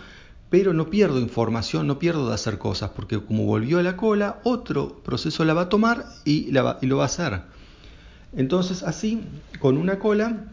pero 0.51 0.73
no 0.73 0.91
pierdo 0.91 1.21
información, 1.21 1.87
no 1.87 1.99
pierdo 1.99 2.29
de 2.29 2.35
hacer 2.35 2.59
cosas, 2.59 2.91
porque 2.91 3.21
como 3.21 3.45
volvió 3.45 3.79
a 3.79 3.83
la 3.83 3.97
cola, 3.97 4.41
otro 4.45 5.01
proceso 5.05 5.45
la 5.45 5.55
va 5.55 5.63
a 5.63 5.69
tomar 5.69 6.07
y, 6.25 6.51
lo 6.51 6.97
va 6.97 7.03
a 7.03 7.07
hacer. 7.07 7.43
Entonces 8.37 8.83
así, 8.83 9.23
con 9.61 9.79
una 9.79 9.99
cola, 9.99 10.45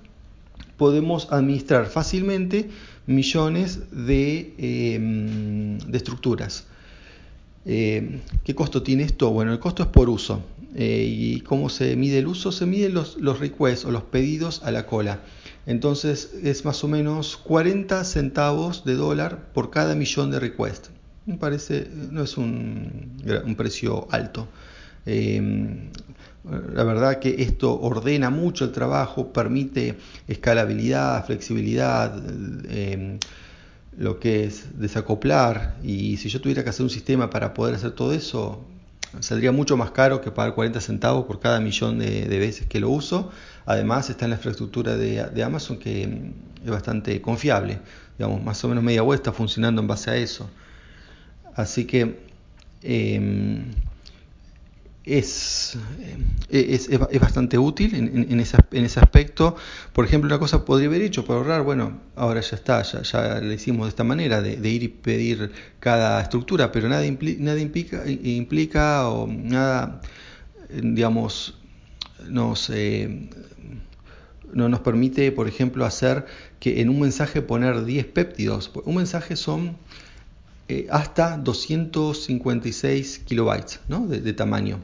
podemos 0.77 1.31
administrar 1.31 1.87
fácilmente 1.87 2.69
millones 3.07 3.91
de, 3.91 4.53
em, 4.57 5.77
estructuras. 5.93 6.67
Eh, 7.65 8.21
¿Qué 8.43 8.53
costo 8.53 8.83
tiene 8.83 9.03
esto? 9.03 9.31
Bueno, 9.31 9.51
el 9.51 9.59
costo 9.59 9.83
es 9.83 9.89
por 9.89 10.09
uso. 10.09 10.43
Eh, 10.75 11.05
¿Y 11.07 11.41
cómo 11.41 11.69
se 11.69 11.95
mide 11.95 12.19
el 12.19 12.27
uso? 12.27 12.51
Se 12.51 12.65
miden 12.65 12.93
los, 12.93 13.17
los 13.17 13.39
requests 13.39 13.85
o 13.85 13.91
los 13.91 14.03
pedidos 14.03 14.61
a 14.63 14.71
la 14.71 14.85
cola. 14.85 15.21
Entonces 15.65 16.33
es 16.43 16.65
más 16.65 16.83
o 16.83 16.87
menos 16.87 17.37
40 17.37 18.03
centavos 18.03 18.85
de 18.85 18.95
dólar 18.95 19.51
por 19.53 19.71
cada 19.71 19.95
millón 19.95 20.31
de 20.31 20.39
requests. 20.39 20.91
Me 21.25 21.37
parece, 21.37 21.89
no 22.11 22.23
es 22.23 22.37
un, 22.37 23.55
precio 23.57 24.07
alto. 24.11 24.47
Em, 25.05 25.89
la 26.43 26.83
verdad 26.83 27.19
que 27.19 27.41
esto 27.41 27.79
ordena 27.79 28.29
mucho 28.29 28.65
el 28.65 28.71
trabajo, 28.71 29.33
permite 29.33 29.97
escalabilidad, 30.27 31.25
flexibilidad, 31.25 32.21
em, 32.69 33.17
lo 33.97 34.19
que 34.19 34.43
es 34.45 34.79
desacoplar. 34.79 35.77
Y 35.83 36.17
si 36.17 36.29
yo 36.29 36.41
tuviera 36.41 36.63
que 36.63 36.69
hacer 36.69 36.83
un 36.83 36.91
sistema 36.91 37.29
para 37.29 37.53
poder 37.53 37.75
hacer 37.75 37.91
todo 37.91 38.13
eso, 38.13 38.63
saldría 39.21 39.51
mucho 39.51 39.77
más 39.77 39.91
caro 39.91 40.21
que 40.21 40.31
pagar 40.31 40.55
40 40.55 40.79
centavos 40.81 41.25
por 41.25 41.39
cada 41.39 41.59
millón 41.59 41.99
de, 41.99 42.27
veces 42.39 42.67
que 42.67 42.79
lo 42.79 42.89
uso. 42.89 43.31
Además 43.65 44.09
está 44.09 44.25
en 44.25 44.31
la 44.31 44.37
infraestructura 44.37 44.97
de, 44.97 45.43
Amazon 45.43 45.77
que 45.77 46.07
mm, 46.07 46.65
es 46.65 46.71
bastante 46.71 47.21
confiable. 47.21 47.79
Digamos, 48.17 48.43
más 48.43 48.63
o 48.63 48.67
menos 48.67 48.83
media 48.83 49.03
web 49.03 49.17
está 49.17 49.31
funcionando 49.31 49.81
en 49.81 49.87
base 49.87 50.11
a 50.11 50.15
eso. 50.15 50.49
Así 51.55 51.85
que 51.85 52.19
em, 52.83 53.71
es, 55.05 55.77
es, 56.49 56.89
es, 56.89 57.19
bastante 57.19 57.59
útil 57.59 57.93
en, 57.93 58.31
en, 58.31 58.39
ese, 58.39 58.57
en, 58.71 58.85
ese, 58.85 58.99
aspecto. 58.99 59.55
Por 59.93 60.05
ejemplo, 60.05 60.27
una 60.27 60.39
cosa 60.39 60.65
podría 60.65 60.87
haber 60.87 61.03
hecho 61.03 61.25
para 61.25 61.39
ahorrar, 61.39 61.61
bueno, 61.61 62.01
ahora 62.15 62.41
ya 62.41 62.55
está, 62.55 62.81
ya, 62.81 63.03
ya 63.03 63.39
lo 63.39 63.53
hicimos 63.53 63.85
de 63.85 63.89
esta 63.89 64.03
manera, 64.03 64.41
de, 64.41 64.69
ir 64.69 64.83
y 64.83 64.87
pedir 64.87 65.51
cada 65.79 66.21
estructura, 66.21 66.71
pero 66.71 66.89
nada, 66.89 67.03
nada 67.39 67.59
implica, 67.59 68.03
implica 68.07 69.07
o 69.09 69.27
nada, 69.27 70.01
digamos, 70.69 71.59
nos, 72.27 72.71
eh, 72.71 73.29
no 74.53 74.69
nos 74.69 74.79
permite, 74.79 75.31
por 75.31 75.47
ejemplo, 75.47 75.85
hacer 75.85 76.25
que 76.59 76.81
en 76.81 76.89
un 76.89 76.99
mensaje 76.99 77.43
poner 77.43 77.85
10 77.85 78.07
péptidos. 78.07 78.71
Un 78.85 78.95
mensaje 78.95 79.35
son 79.35 79.77
eh, 80.67 80.87
hasta 80.89 81.37
256 81.37 83.19
kilobytes 83.19 83.81
¿no? 83.87 84.07
de 84.07 84.33
tamaño. 84.33 84.79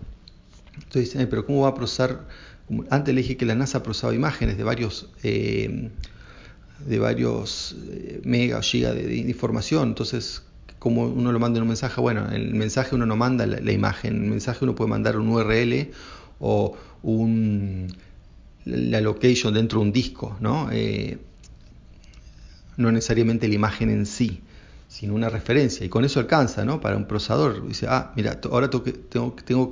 Entonces 0.76 1.14
dicen, 1.14 1.28
pero 1.30 1.46
¿cómo 1.46 1.62
va 1.62 1.70
a 1.70 1.76
procesar? 1.76 2.28
Antes 2.90 3.14
le 3.14 3.22
dije 3.22 3.38
que 3.38 3.46
la 3.46 3.56
NASA 3.56 3.84
procesaba 3.84 4.14
imágenes 4.14 4.58
de 4.58 4.64
varios, 4.64 5.10
eh, 5.24 5.90
de 6.86 7.00
varios 7.00 7.76
eh, 7.90 8.22
mega 8.24 8.58
o 8.58 8.62
giga 8.62 8.94
de, 8.94 9.16
información. 9.16 9.90
Entonces, 9.90 10.44
como 10.80 11.06
uno 11.06 11.32
lo 11.32 11.40
manda 11.40 11.58
en 11.58 11.64
un 11.64 11.68
mensaje? 11.68 12.00
Bueno, 12.00 12.28
en 12.28 12.34
el 12.34 12.56
mensaje 12.56 12.96
uno 12.96 13.06
no 13.06 13.16
manda 13.16 13.46
la, 13.46 13.72
imagen, 13.72 14.16
en 14.16 14.24
el 14.24 14.30
mensaje 14.30 14.64
uno 14.64 14.74
puede 14.76 14.90
mandar 14.90 15.18
un 15.18 15.30
URL 15.30 15.92
o 16.40 16.76
un, 17.04 17.88
la 18.66 19.02
location 19.02 19.54
dentro 19.54 19.80
de 19.80 19.86
un 19.86 19.92
disco, 19.92 20.38
¿no? 20.40 20.70
Eh, 20.72 21.18
no 22.78 22.92
necesariamente 22.92 23.48
la 23.48 23.56
imagen 23.56 23.90
en 23.90 24.06
sí 24.06 24.42
sino 24.92 25.14
una 25.14 25.30
referencia. 25.30 25.86
Y 25.86 25.90
con 25.90 26.04
eso 26.04 26.20
alcanza, 26.20 26.66
¿no? 26.66 26.82
Para 26.82 26.98
un 26.98 27.06
procesador. 27.06 27.66
Dice, 27.66 27.88
ah, 27.90 28.12
mira, 28.18 28.42
ahora 28.52 28.70
tengo 28.70 28.84
que, 28.84 28.92
tengo, 29.46 29.72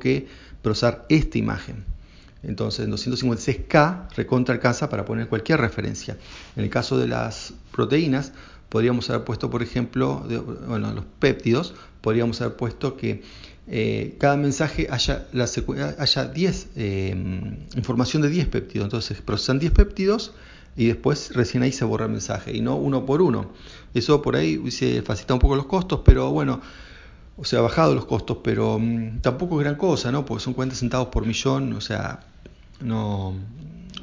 esta 1.09 1.37
imagen. 1.37 1.83
Entonces, 2.41 2.85
en 2.85 2.93
256K 2.93 4.15
recontra 4.15 4.55
alcanza 4.55 4.89
para 4.89 5.03
poner 5.03 5.27
cualquier 5.27 5.59
referencia. 5.59 6.17
En 6.55 6.63
el 6.63 6.69
caso 6.69 6.97
de 6.97 7.09
las 7.09 7.53
proteínas, 7.73 8.31
podríamos 8.69 9.09
haber 9.09 9.25
puesto, 9.25 9.49
por 9.49 9.61
ejemplo, 9.61 10.23
bueno, 10.65 10.93
los 10.93 11.03
péptidos, 11.19 11.73
podríamos 11.99 12.39
haber 12.39 12.55
puesto 12.55 12.95
que 12.95 13.21
eh, 13.67 14.15
cada 14.19 14.37
mensaje 14.37 14.87
haya, 14.89 15.27
la 15.33 15.49
haya 15.97 16.25
10, 16.25 16.67
eh, 16.77 17.57
información 17.75 18.21
de 18.21 18.29
10 18.29 18.47
péptidos. 18.47 18.85
Entonces, 18.85 19.21
procesan 19.21 19.59
10 19.59 19.73
péptidos 19.73 20.31
y 20.77 20.87
después 20.87 21.31
recién 21.33 21.61
ahí 21.63 21.73
se 21.73 21.83
borra 21.83 22.05
el 22.05 22.11
mensaje 22.11 22.55
y 22.55 22.61
no 22.61 22.77
uno 22.77 23.05
por 23.05 23.21
uno. 23.21 23.51
Eso 23.93 24.21
por 24.21 24.35
ahí 24.35 24.71
se 24.71 25.01
facilita 25.01 25.33
un 25.33 25.39
poco 25.39 25.55
los 25.55 25.65
costos, 25.65 26.01
pero 26.05 26.31
bueno, 26.31 26.61
o 27.37 27.45
sea, 27.45 27.59
ha 27.59 27.61
bajado 27.63 27.95
los 27.95 28.05
costos, 28.05 28.37
pero 28.43 28.77
mm, 28.79 29.19
tampoco 29.21 29.59
es 29.59 29.65
gran 29.65 29.75
cosa, 29.75 30.11
¿no? 30.11 30.25
Porque 30.25 30.43
son 30.43 30.53
40 30.53 30.75
centavos 30.75 31.07
por 31.09 31.25
millón, 31.25 31.73
o 31.73 31.81
sea, 31.81 32.19
no, 32.81 33.33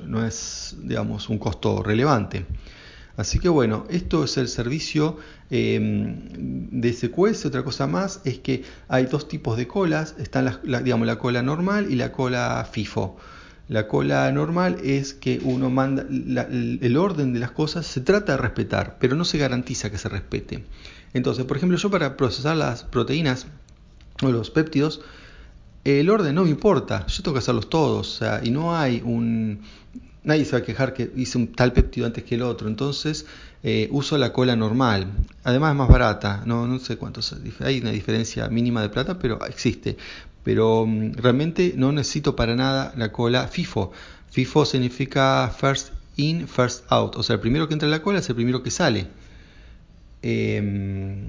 no 0.07 0.27
es, 0.27 0.77
digamos, 0.83 1.29
un 1.29 1.39
costo 1.39 1.83
relevante. 1.83 2.47
Así 3.17 3.39
que 3.39 3.49
bueno, 3.49 3.87
esto 3.89 4.25
es 4.25 4.37
el 4.37 4.49
servicio 4.49 5.19
em, 5.51 6.29
de 6.71 6.93
SQS. 6.93 7.47
Otra 7.47 7.65
cosa 7.65 7.87
más 7.87 8.21
es 8.25 8.39
que 8.39 8.63
hay 8.89 9.07
dos 9.07 9.27
tipos 9.27 9.57
de 9.57 9.67
colas. 9.67 10.15
Están 10.19 10.59
la, 10.63 10.83
digamos, 10.83 11.07
la 11.07 11.19
cola 11.19 11.43
normal 11.43 11.91
y 11.91 11.97
la 11.97 12.13
cola 12.13 12.69
FIFO. 12.71 13.17
La 13.69 13.89
cola 13.89 14.31
normal 14.31 14.79
es 14.85 15.13
que 15.13 15.41
uno 15.43 15.71
manda 15.71 16.07
el 16.09 16.97
orden 16.97 17.33
de 17.33 17.41
las 17.41 17.51
cosas, 17.51 17.85
se 17.85 18.01
trata 18.01 18.33
de 18.33 18.39
respetar, 18.39 18.97
pero 19.01 19.17
no 19.17 19.25
se 19.25 19.39
garantiza 19.39 19.91
que 19.91 19.99
se 19.99 20.09
respete. 20.09 20.65
Entonces, 21.15 21.45
por 21.47 21.57
ejemplo, 21.57 21.77
yo 21.77 21.91
para 21.91 22.17
procesar 22.17 22.57
las 22.57 22.85
proteínas 22.85 23.47
o 24.23 24.31
los 24.31 24.51
péptidos, 24.51 25.01
el 25.85 26.11
orden 26.11 26.35
no 26.35 26.45
me 26.45 26.51
importa, 26.51 27.07
yo 27.07 27.23
tengo 27.23 27.35
que 27.35 27.41
hacerlos 27.41 27.69
todos, 27.69 28.21
y 28.43 28.51
no 28.51 28.77
hay 28.77 29.03
un... 29.05 29.63
Nadie 30.23 30.45
se 30.45 30.53
va 30.53 30.59
a 30.59 30.63
quejar 30.63 30.93
que 30.93 31.13
hice 31.17 31.39
un 31.39 31.53
tal 31.53 31.73
péptido 31.73 32.07
antes 32.07 32.25
que 32.25 32.35
el 32.35 32.43
otro, 32.43 32.69
entonces 32.69 33.27
eh, 33.69 33.89
uso 33.91 34.17
la 34.17 34.33
cola 34.33 34.55
normal. 34.55 35.09
Además 35.43 35.73
es 35.73 35.77
más 35.77 35.89
barata, 35.89 36.45
no, 36.47 36.79
sé 36.79 36.99
cuántos, 36.99 37.35
hay 37.59 37.81
una 37.81 37.91
diferencia 37.91 38.47
mínima 38.49 38.81
de 38.81 38.91
plata, 38.91 39.19
pero 39.19 39.45
existe. 39.45 39.97
Pero 40.45 40.87
mm, 40.87 41.15
realmente 41.15 41.75
no 41.77 41.91
necesito 41.91 42.37
para 42.37 42.55
nada 42.55 42.93
la 42.97 43.11
cola 43.11 43.49
FIFO. 43.49 43.91
FIFO 44.31 44.65
significa 44.67 45.53
First 45.59 45.89
In, 46.15 46.47
First 46.47 46.85
Out, 46.91 47.17
o 47.17 47.25
sea, 47.25 47.35
el 47.35 47.41
primero 47.41 47.67
que 47.67 47.75
entra 47.75 47.89
en 47.89 47.91
la 47.91 48.03
cola 48.03 48.21
es 48.21 48.29
el 48.29 48.37
primero 48.37 48.63
que 48.63 48.71
sale. 48.71 49.09
Em, 50.23 51.27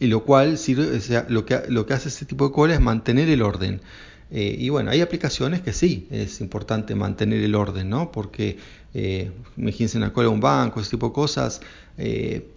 y 0.00 0.06
lo 0.06 0.24
cual 0.24 0.56
sirve, 0.56 1.00
lo, 1.28 1.44
que, 1.44 1.60
lo 1.68 1.84
que 1.84 1.92
hace 1.92 2.08
este 2.08 2.24
tipo 2.24 2.48
de 2.48 2.54
cola 2.54 2.72
es 2.72 2.80
mantener 2.80 3.28
el 3.28 3.42
orden. 3.42 3.82
Eh, 4.30 4.56
y 4.58 4.70
bueno, 4.70 4.90
hay 4.90 5.02
aplicaciones 5.02 5.60
que 5.60 5.74
sí, 5.74 6.08
es 6.10 6.40
importante 6.40 6.94
mantener 6.94 7.42
el 7.42 7.54
orden, 7.54 7.90
¿no? 7.90 8.10
Porque, 8.10 8.56
eh, 8.94 9.30
imagínense 9.56 9.98
una 9.98 10.12
cola 10.12 10.28
de 10.28 10.34
un 10.34 10.40
banco, 10.40 10.80
ese 10.80 10.90
tipo 10.90 11.08
de 11.08 11.12
cosas, 11.12 11.60
eh, 11.98 12.48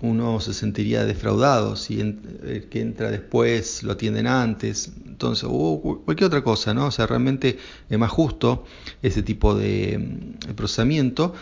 uno 0.00 0.40
se 0.40 0.54
sentiría 0.54 1.04
defraudado 1.04 1.76
si 1.76 2.00
el 2.00 2.68
que 2.70 2.80
entra 2.80 3.10
después 3.10 3.82
lo 3.82 3.92
atienden 3.92 4.26
antes, 4.26 4.90
entonces, 5.06 5.46
o 5.46 6.00
cualquier 6.04 6.28
otra 6.28 6.42
cosa, 6.42 6.72
¿no? 6.72 6.86
O 6.86 6.90
sea, 6.90 7.06
realmente 7.06 7.58
es 7.88 7.98
más 7.98 8.10
justo 8.10 8.64
ese 9.02 9.22
tipo 9.22 9.54
de, 9.54 10.34
procesamiento, 10.56 11.34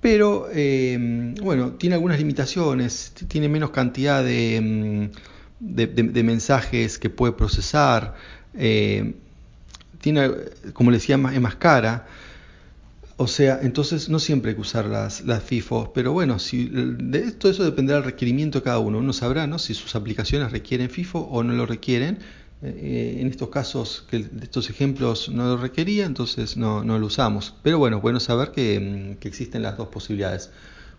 pero 0.00 0.48
bueno, 1.42 1.72
tiene 1.74 1.94
algunas 1.94 2.18
limitaciones, 2.18 3.12
tiene 3.28 3.48
menos 3.48 3.70
cantidad 3.70 4.24
de, 4.24 5.10
de 5.60 6.22
mensajes 6.24 6.98
que 6.98 7.08
puede 7.08 7.34
procesar, 7.34 8.16
eh, 8.54 9.14
tiene, 10.00 10.30
como 10.72 10.90
le 10.90 10.96
decía, 10.98 11.16
es 11.32 11.40
más 11.40 11.56
cara. 11.56 12.06
O 13.22 13.28
sea, 13.28 13.60
entonces 13.62 14.08
no 14.08 14.18
siempre 14.18 14.50
hay 14.50 14.54
que 14.56 14.62
usar 14.62 14.86
las, 14.86 15.20
las 15.20 15.44
FIFO, 15.44 15.92
pero 15.92 16.12
bueno, 16.12 16.40
si 16.40 16.68
de 16.68 17.20
esto 17.20 17.48
eso 17.48 17.62
dependerá 17.62 18.00
del 18.00 18.06
requerimiento 18.06 18.58
de 18.58 18.64
cada 18.64 18.80
uno. 18.80 18.98
Uno 18.98 19.12
sabrá 19.12 19.46
¿no? 19.46 19.60
si 19.60 19.74
sus 19.74 19.94
aplicaciones 19.94 20.50
requieren 20.50 20.90
FIFO 20.90 21.20
o 21.20 21.44
no 21.44 21.52
lo 21.52 21.64
requieren. 21.64 22.18
Eh, 22.64 23.18
en 23.20 23.28
estos 23.28 23.48
casos, 23.48 24.04
que 24.10 24.26
estos 24.42 24.70
ejemplos 24.70 25.28
no 25.28 25.44
lo 25.44 25.56
requería, 25.56 26.04
entonces 26.04 26.56
no, 26.56 26.82
lo 26.82 27.06
usamos. 27.06 27.54
Pero 27.62 27.78
bueno, 27.78 28.00
bueno 28.00 28.18
saber 28.18 28.50
que, 28.50 28.80
mm, 28.80 29.20
que, 29.20 29.28
existen 29.28 29.62
las 29.62 29.76
dos 29.76 29.86
posibilidades. 29.86 30.50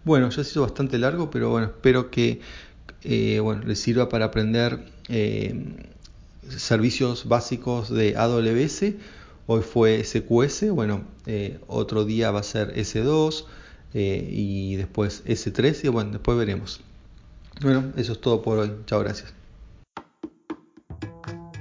Bueno, 0.06 0.30
ya 0.30 0.44
ha 0.44 0.46
sido 0.46 0.62
bastante 0.62 0.98
largo, 0.98 1.30
pero 1.30 1.50
bueno, 1.50 1.68
espero 1.68 2.10
que 2.10 2.40
eh, 3.04 3.42
bueno, 3.42 3.64
les 3.66 3.80
sirva 3.80 4.08
para 4.08 4.26
aprender 4.26 4.80
eh, 5.10 5.76
servicios 6.48 7.28
básicos 7.28 7.90
de 7.90 8.16
AWS. 8.16 8.94
Hoy 9.46 9.62
fue 9.62 10.04
SQS, 10.04 10.72
bueno, 10.72 11.04
eh, 11.26 11.60
otro 11.68 12.06
día 12.06 12.32
va 12.32 12.40
a 12.40 12.44
ser 12.44 12.74
S2 12.76 13.46
eh, 13.94 14.28
y 14.32 14.76
después 14.78 15.24
S3 15.26 15.84
y 15.84 15.88
bueno, 15.90 16.12
después 16.12 16.38
veremos. 16.38 16.82
Bueno, 17.62 17.92
eso 17.98 18.14
es 18.14 18.22
todo 18.22 18.42
por 18.42 18.60
hoy. 18.60 18.72
Chao, 18.86 19.00
gracias. 19.02 19.34